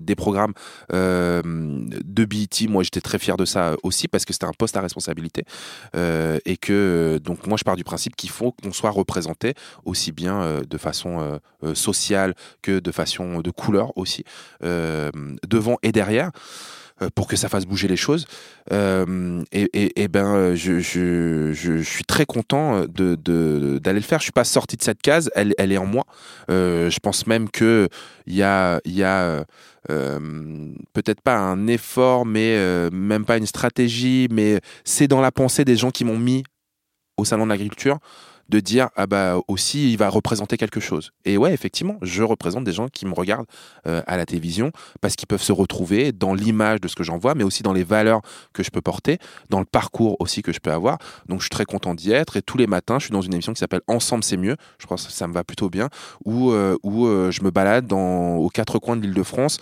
[0.00, 0.52] des programmes
[0.90, 4.80] de BET, moi, j'étais très fier de ça aussi parce que c'était un poste à
[4.80, 5.44] responsabilité
[5.94, 10.62] et que donc moi, je pars du principe qu'il faut qu'on soit représenté aussi bien
[10.68, 11.40] de façon
[11.74, 14.24] sociale que de façon de couleur aussi,
[14.62, 16.30] devant et derrière.
[17.02, 18.26] Euh, Pour que ça fasse bouger les choses,
[18.72, 20.80] Euh, et, ben euh, je,
[21.82, 24.18] suis très content d'aller le faire.
[24.18, 26.04] Je suis pas sorti de cette case, elle, est en moi.
[26.48, 27.88] Je pense même que
[28.26, 28.80] il y a
[30.92, 35.76] peut-être pas un effort, mais même pas une stratégie, mais c'est dans la pensée des
[35.76, 36.42] gens qui m'ont mis
[37.16, 37.98] au salon de l'agriculture
[38.48, 41.12] de dire ah bah aussi il va représenter quelque chose.
[41.24, 43.46] Et ouais effectivement je représente des gens qui me regardent
[43.86, 44.70] euh, à la télévision
[45.00, 47.84] parce qu'ils peuvent se retrouver dans l'image de ce que j'envoie mais aussi dans les
[47.84, 48.20] valeurs
[48.52, 49.18] que je peux porter
[49.50, 50.98] dans le parcours aussi que je peux avoir.
[51.28, 53.34] Donc je suis très content d'y être et tous les matins je suis dans une
[53.34, 54.56] émission qui s'appelle Ensemble c'est mieux.
[54.78, 55.88] Je pense que ça me va plutôt bien
[56.24, 59.58] où euh, où euh, je me balade dans aux quatre coins de l'Île-de-France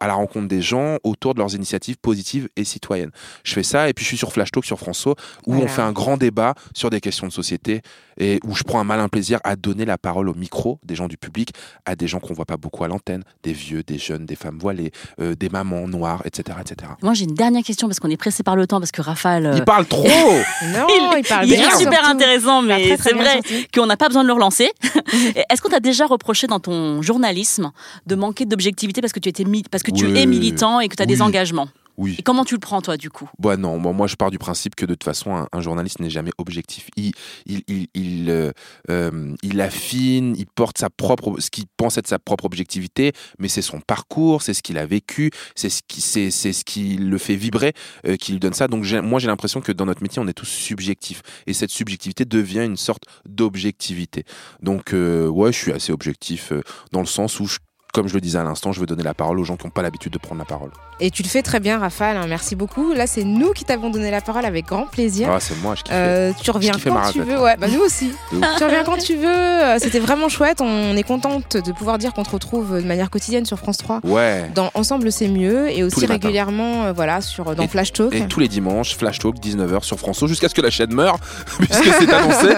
[0.00, 3.10] à la rencontre des gens autour de leurs initiatives positives et citoyennes.
[3.44, 5.14] Je fais ça et puis je suis sur Flash Talk sur François
[5.46, 7.82] où on fait un grand débat sur des questions de société
[8.18, 11.08] et où je prends un malin plaisir à donner la parole au micro des gens
[11.08, 11.50] du public,
[11.84, 14.58] à des gens qu'on voit pas beaucoup à l'antenne, des vieux, des jeunes, des femmes
[14.58, 16.58] voilées, euh, des mamans noires, etc.
[16.60, 16.92] etc.
[17.02, 19.46] Moi, j'ai une dernière question parce qu'on est pressé par le temps, parce que Raphaël.
[19.46, 20.04] euh, Il parle trop
[20.74, 21.68] Non, il, parle il bien.
[21.68, 22.06] est super surtout.
[22.10, 23.40] intéressant, mais très, très c'est vrai
[23.74, 24.70] qu'on n'a pas besoin de le relancer.
[25.50, 27.70] Est-ce qu'on t'a déjà reproché dans ton journalisme
[28.06, 31.02] de manquer d'objectivité parce que tu étais parce que tu es militant et que tu
[31.02, 31.12] as Oui.
[31.12, 31.68] des engagements?
[31.96, 32.16] Oui.
[32.18, 33.30] Et comment tu le prends toi du coup?
[33.38, 36.00] Bah non, moi, moi je pars du principe que de toute façon un, un journaliste
[36.00, 36.88] n'est jamais objectif.
[36.96, 37.12] Il,
[37.46, 38.52] il, il, il, euh,
[38.90, 43.48] euh, il affine, il porte sa propre, ce qu'il pense être sa propre objectivité, mais
[43.48, 47.18] c'est son parcours, c'est ce qu'il a vécu, c'est ce qui, c'est, ce qui le
[47.18, 47.72] fait vibrer,
[48.06, 48.68] euh, qui lui donne ça.
[48.68, 52.24] Donc moi j'ai l'impression que dans notre métier on est tous subjectifs et cette subjectivité
[52.24, 54.24] devient une sorte d'objectivité.
[54.60, 56.52] Donc ouais, je suis assez objectif
[56.92, 57.58] dans le sens où je
[57.96, 59.70] comme je le disais à l'instant, je veux donner la parole aux gens qui n'ont
[59.70, 60.70] pas l'habitude de prendre la parole.
[61.00, 62.16] Et tu le fais très bien, Raphaël.
[62.18, 62.92] hein, merci beaucoup.
[62.92, 65.28] Là, c'est nous qui t'avons donné la parole avec grand plaisir.
[65.32, 65.92] Ah, c'est moi, je kiffe.
[65.94, 67.40] Euh, tu reviens quand tu veux.
[67.40, 68.12] Ouais, bah nous aussi.
[68.30, 69.78] Tu reviens quand tu veux.
[69.78, 70.60] C'était vraiment chouette.
[70.60, 74.00] On est contente de pouvoir dire qu'on te retrouve de manière quotidienne sur France 3.
[74.04, 74.50] Ouais.
[74.54, 75.70] Dans Ensemble, c'est mieux.
[75.70, 78.14] Et aussi régulièrement, euh, voilà, sur, dans Et- Flash Talk.
[78.14, 81.18] Et tous les dimanches, Flash Talk, 19h sur François, jusqu'à ce que la chaîne meure,
[81.58, 82.48] puisque c'est annoncé.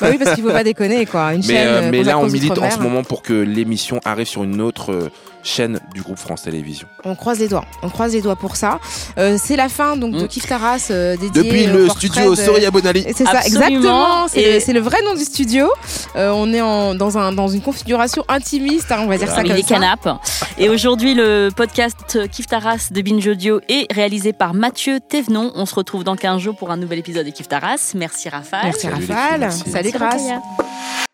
[0.00, 1.32] Bah oui, parce qu'il faut pas déconner, quoi.
[1.34, 1.68] Une Mais, chaîne.
[1.68, 4.83] euh, mais là, on milite en ce moment pour que l'émission arrive sur une autre
[4.92, 5.10] euh,
[5.42, 6.86] chaîne du groupe France Télévisions.
[7.04, 7.64] On croise les doigts.
[7.82, 8.80] On croise les doigts pour ça.
[9.18, 10.28] Euh, c'est la fin donc de Mm.
[10.28, 13.04] Kif Taras euh, dédié Depuis le studio de- Soria Bonali.
[13.14, 14.26] C'est ça, exactement.
[14.28, 15.68] C'est Et- le, vrai nom du studio.
[16.16, 19.34] Euh, on est en, dans, un, dans une configuration intimiste, hein, on va dire ça
[19.40, 19.68] Avec comme des ça.
[19.74, 20.08] canapes.
[20.58, 25.52] Et aujourd'hui, le podcast Kif Taras de Binge Audio est réalisé par Mathieu Thévenon.
[25.56, 27.92] On se retrouve dans 15 jours pour un nouvel épisode de Kif Taras.
[27.94, 28.64] Merci Raphaël.
[28.64, 29.40] Merci Salut Raphaël.
[29.40, 29.58] merci.
[29.70, 31.13] Salut Merci, Grâce.